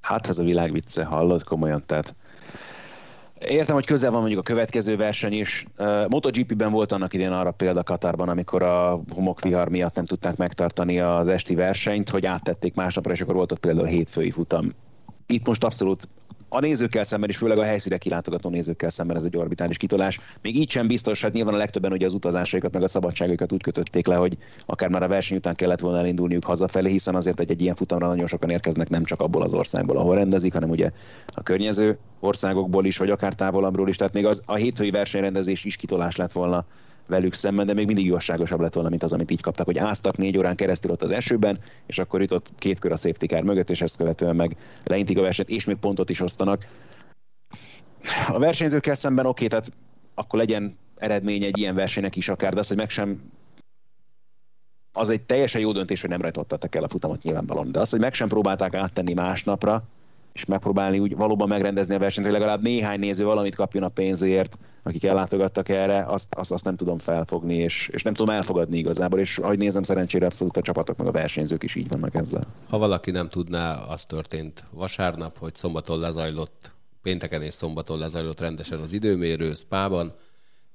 [0.00, 2.14] Hát ez a világ vicce, hallod komolyan, tehát
[3.48, 5.64] Értem, hogy közel van mondjuk a következő verseny is.
[5.78, 11.00] Uh, MotoGP-ben volt annak idén arra példa Katarban, amikor a homokvihar miatt nem tudták megtartani
[11.00, 14.74] az esti versenyt, hogy áttették másnapra, és akkor volt ott például hétfői futam.
[15.26, 16.08] Itt most abszolút
[16.52, 20.20] a nézőkkel szemben, és főleg a helyszíre kilátogató nézőkkel szemben ez egy orbitális kitolás.
[20.42, 23.62] Még így sem biztos, hát nyilván a legtöbben ugye az utazásaikat, meg a szabadságaikat úgy
[23.62, 24.36] kötötték le, hogy
[24.66, 28.06] akár már a verseny után kellett volna elindulniuk hazafelé, hiszen azért egy, egy ilyen futamra
[28.06, 30.90] nagyon sokan érkeznek nem csak abból az országból, ahol rendezik, hanem ugye
[31.26, 33.96] a környező országokból is, vagy akár távolabbról is.
[33.96, 36.64] Tehát még az, a hétfői versenyrendezés is kitolás lett volna
[37.06, 40.16] velük szemben, de még mindig igazságosabb lett volna, mint az, amit így kaptak, hogy áztak
[40.16, 43.70] négy órán keresztül ott az esőben, és akkor jutott két kör a safety car mögött,
[43.70, 46.66] és ezt követően meg leintik a versenyt, és még pontot is osztanak.
[48.28, 49.72] A versenyzőkkel szemben oké, tehát
[50.14, 53.20] akkor legyen eredmény egy ilyen versenynek is akár, de az, hogy meg sem
[54.92, 57.72] az egy teljesen jó döntés, hogy nem rajtottattak el a futamot nyilvánvalóan.
[57.72, 59.84] De az, hogy meg sem próbálták áttenni másnapra,
[60.32, 64.58] és megpróbálni úgy valóban megrendezni a versenyt, hogy legalább néhány néző valamit kapjon a pénzért,
[64.82, 69.18] akik ellátogattak erre, azt, azt, azt nem tudom felfogni, és, és nem tudom elfogadni igazából,
[69.18, 72.42] és ahogy nézem, szerencsére abszolút a csapatok meg a versenyzők is így vannak ezzel.
[72.68, 76.70] Ha valaki nem tudná, az történt vasárnap, hogy szombaton lezajlott,
[77.02, 80.12] pénteken és szombaton lezajlott rendesen az időmérő Spában,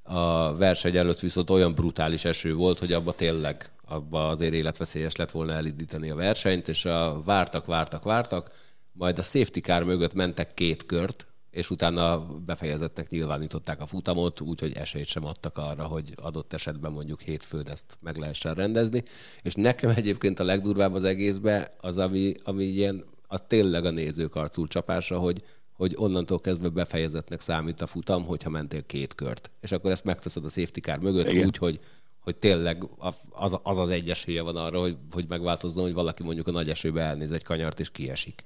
[0.04, 5.32] a verseny előtt viszont olyan brutális eső volt, hogy abba tényleg abba azért életveszélyes lett
[5.32, 8.52] volna elindítani a versenyt, és a vártak, vártak, vártak,
[8.98, 11.26] majd a safety car mögött mentek két kört,
[11.56, 17.22] és utána befejezettnek nyilvánították a futamot, úgyhogy esélyt sem adtak arra, hogy adott esetben mondjuk
[17.22, 19.04] hétfőn ezt meg lehessen rendezni.
[19.42, 24.36] És nekem egyébként a legdurvább az egészben az, ami, ami ilyen, az tényleg a nézők
[24.36, 25.44] arcul csapása, hogy,
[25.74, 29.52] hogy onnantól kezdve befejezetnek számít a futam, hogyha mentél két kört.
[29.62, 31.46] És akkor ezt megteszed a safety car mögött Igen.
[31.46, 31.80] úgy, hogy,
[32.20, 32.88] hogy tényleg
[33.32, 36.70] az, az az egy esélye van arra, hogy, hogy megváltozzon, hogy valaki mondjuk a nagy
[36.70, 38.44] esőbe elnéz egy kanyart és kiesik.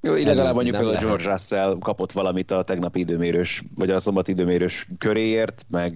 [0.00, 4.86] Jó, legalább mondjuk például George Russell kapott valamit a tegnapi időmérős, vagy a szombati időmérős
[4.98, 5.92] köréért, meg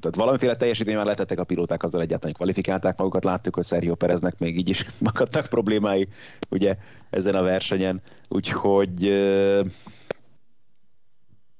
[0.00, 3.24] tehát valamiféle teljesítmény már letettek a pilóták, azzal egyáltalán kvalifikálták magukat.
[3.24, 6.08] Láttuk, hogy Sergio Pereznek még így is magadtak problémái
[6.50, 6.76] ugye
[7.10, 8.02] ezen a versenyen.
[8.28, 9.12] Úgyhogy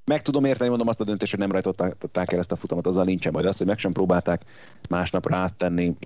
[0.05, 3.05] meg tudom érteni, mondom azt a döntést, hogy nem rajtották el ezt a futamot, azzal
[3.05, 4.43] nincsen majd az, hogy meg sem próbálták
[4.89, 5.97] másnapra áttenni,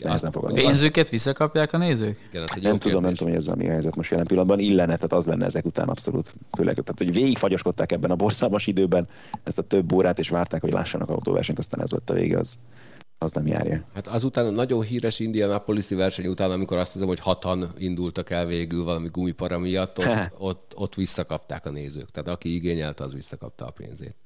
[0.00, 2.28] ezt nem Pénzüket visszakapják a nézők?
[2.30, 3.00] Igen, nem tudom, kérdés.
[3.00, 4.58] nem tudom, hogy ez a mi helyzet most jelen pillanatban.
[4.58, 6.34] Illene, tehát az lenne ezek után abszolút.
[6.56, 9.08] Főleg, tehát, hogy végigfagyoskodták ebben a borzalmas időben
[9.42, 12.58] ezt a több órát, és várták, hogy lássanak autóversenyt, aztán ez lett a vége, az,
[13.18, 13.84] az nem járja.
[13.94, 18.46] Hát azután a nagyon híres Indianapolis-i verseny után, amikor azt hiszem, hogy hatan indultak el
[18.46, 22.10] végül valami gumipara miatt, ott, ott, ott visszakapták a nézők.
[22.10, 24.16] Tehát aki igényelte, az visszakapta a pénzét.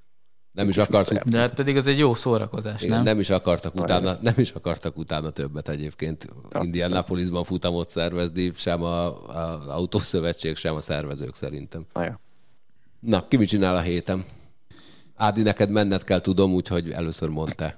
[0.58, 1.18] Nem is akartuk.
[1.18, 3.04] De hát pedig az egy jó szórakozás, Igen, nem?
[3.04, 6.28] Nem is akartak utána, nem is akartak utána többet egyébként.
[6.62, 11.86] Indianapolisban futamot szervezni, sem az autószövetség, sem a szervezők szerintem.
[11.92, 12.20] Na, ja.
[13.00, 14.24] Na, ki mit csinál a héten?
[15.16, 17.74] Ádi, neked menned kell, tudom, úgyhogy először mondta.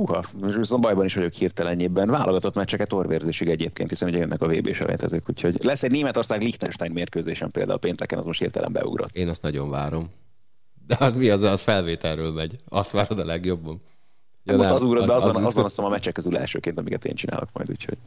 [0.00, 2.10] Uha, most viszont bajban is vagyok hirtelenjében.
[2.10, 7.50] Válogatott meccseket orvérzésig egyébként, hiszen ugye jönnek a vb selejtezők, úgyhogy lesz egy Németország-Liechtenstein mérkőzésen
[7.50, 9.16] például pénteken, az most hirtelen beugrott.
[9.16, 10.10] Én azt nagyon várom.
[10.86, 12.56] De hát mi az, az felvételről megy.
[12.68, 13.80] Azt várod a legjobban.
[14.44, 17.14] Ja, most az ugrott be, azon, az, azon azt a meccsek közül elsőként, amiket én
[17.14, 17.98] csinálok majd, úgyhogy.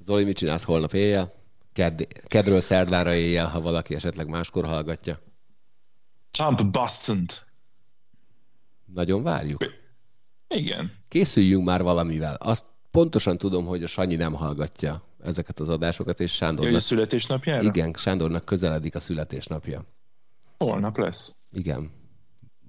[0.00, 1.32] Zoli, mit csinálsz holnap éjjel?
[1.72, 5.18] Ked, kedről szerdára éjjel, ha valaki esetleg máskor hallgatja.
[6.30, 7.26] Trump boston
[8.94, 9.64] Nagyon várjuk.
[10.48, 10.92] Igen.
[11.08, 12.34] Készüljünk már valamivel.
[12.34, 16.76] Azt pontosan tudom, hogy a Sanyi nem hallgatja ezeket az adásokat, és Sándornak...
[16.76, 17.62] A születésnapjára?
[17.62, 19.84] Igen, Sándornak közeledik a születésnapja.
[20.58, 21.36] Holnap lesz.
[21.52, 22.02] Igen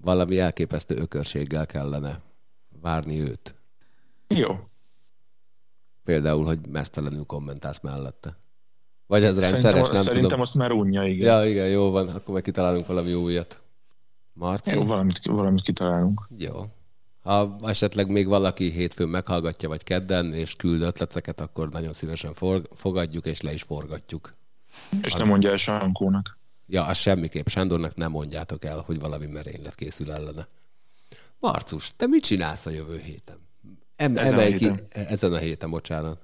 [0.06, 2.22] valami elképesztő ökörséggel kellene
[2.82, 3.56] várni őt.
[4.28, 4.60] Jó.
[6.04, 8.38] Például, hogy mesztelenül kommentálsz mellette.
[9.08, 10.42] Vagy ez rendszeres, szerintem, nem szerintem tudom.
[10.42, 11.40] azt már unja, igen.
[11.40, 13.62] Ja, igen, jó van, akkor meg kitalálunk valami újat.
[14.34, 14.76] Marci?
[14.76, 16.28] Jó, valamit, valamit kitalálunk.
[16.38, 16.66] Jó.
[17.20, 22.34] Ha esetleg még valaki hétfőn meghallgatja, vagy kedden, és küld ötleteket, akkor nagyon szívesen
[22.74, 24.32] fogadjuk, és le is forgatjuk.
[25.02, 26.38] És nem mondja el Sankónak.
[26.68, 27.48] Ja, az semmiképp.
[27.48, 30.48] Sándornak nem mondjátok el, hogy valami merénylet készül ellene.
[31.40, 33.38] Marcus, te mit csinálsz a jövő héten?
[33.96, 35.06] Em, ezen, emelj a ki, héten.
[35.06, 36.20] ezen a héten, bocsánat.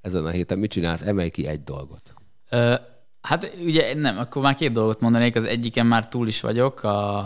[0.00, 1.00] Ezen a héten mit csinálsz?
[1.00, 2.14] Emelj ki egy dolgot.
[2.50, 2.74] Ö,
[3.20, 5.36] hát ugye nem, akkor már két dolgot mondanék.
[5.36, 6.82] Az egyiken már túl is vagyok.
[6.82, 7.18] A,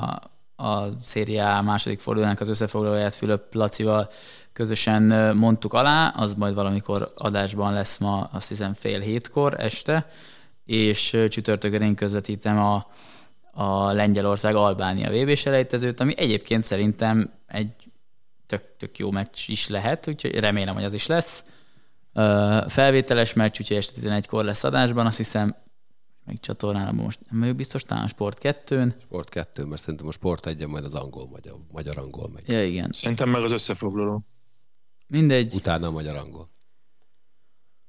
[0.57, 4.11] a szériá második fordulónak az összefoglalóját Fülöp Lacival
[4.53, 10.11] közösen mondtuk alá, az majd valamikor adásban lesz ma, azt hiszem fél hétkor este
[10.67, 12.87] és csütörtökön én közvetítem a,
[13.53, 17.71] a Lengyelország-Albánia vb selejtezőt, ami egyébként szerintem egy
[18.47, 21.45] tök, tök jó meccs is lehet, úgyhogy remélem, hogy az is lesz.
[22.69, 25.57] Felvételes meccs, úgyhogy este 11-kor lesz adásban, azt hiszem
[26.27, 28.93] meg csatornálom most nem vagyok biztos, talán a Sport 2-n.
[29.03, 32.49] Sport 2, mert szerintem a Sport 1 majd az angol, magyar, magyar angol megy.
[32.49, 32.93] Ja, igen.
[32.93, 34.27] Szerintem meg az összefoglaló.
[35.07, 35.55] Mindegy.
[35.55, 36.49] Utána a magyar angol.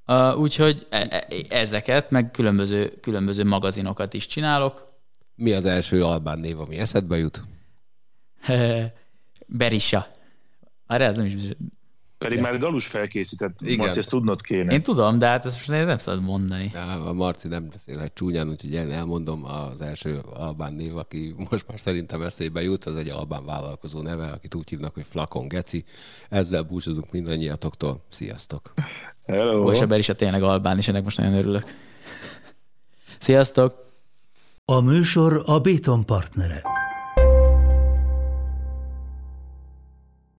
[0.08, 4.86] Uh, úgyhogy e- e- ezeket, meg különböző, különböző magazinokat is csinálok.
[5.34, 7.42] Mi az első albán név, ami eszedbe jut?
[9.46, 10.06] Berisha.
[10.86, 11.42] Arra ez nem is.
[12.18, 13.76] Pedig már Galus felkészített, Igen.
[13.76, 14.72] Marci, ezt tudnod kéne.
[14.72, 16.70] Én tudom, de hát ezt most nem szabad mondani.
[16.74, 21.68] Ja, A Marci nem beszélhet csúnyán, úgyhogy én elmondom az első albán név, aki most
[21.68, 25.84] már szerintem eszébe jut, az egy albán vállalkozó neve, akit úgy hívnak, hogy Flakon Geci.
[26.28, 28.04] Ezzel búcsúzunk mindannyiatoktól.
[28.08, 28.72] Sziasztok!
[29.28, 29.70] Hello.
[29.72, 31.62] És a Berisha tényleg albán, és ennek most nagyon örülök.
[33.18, 33.86] Sziasztok!
[34.64, 36.62] A műsor a Béton partnere.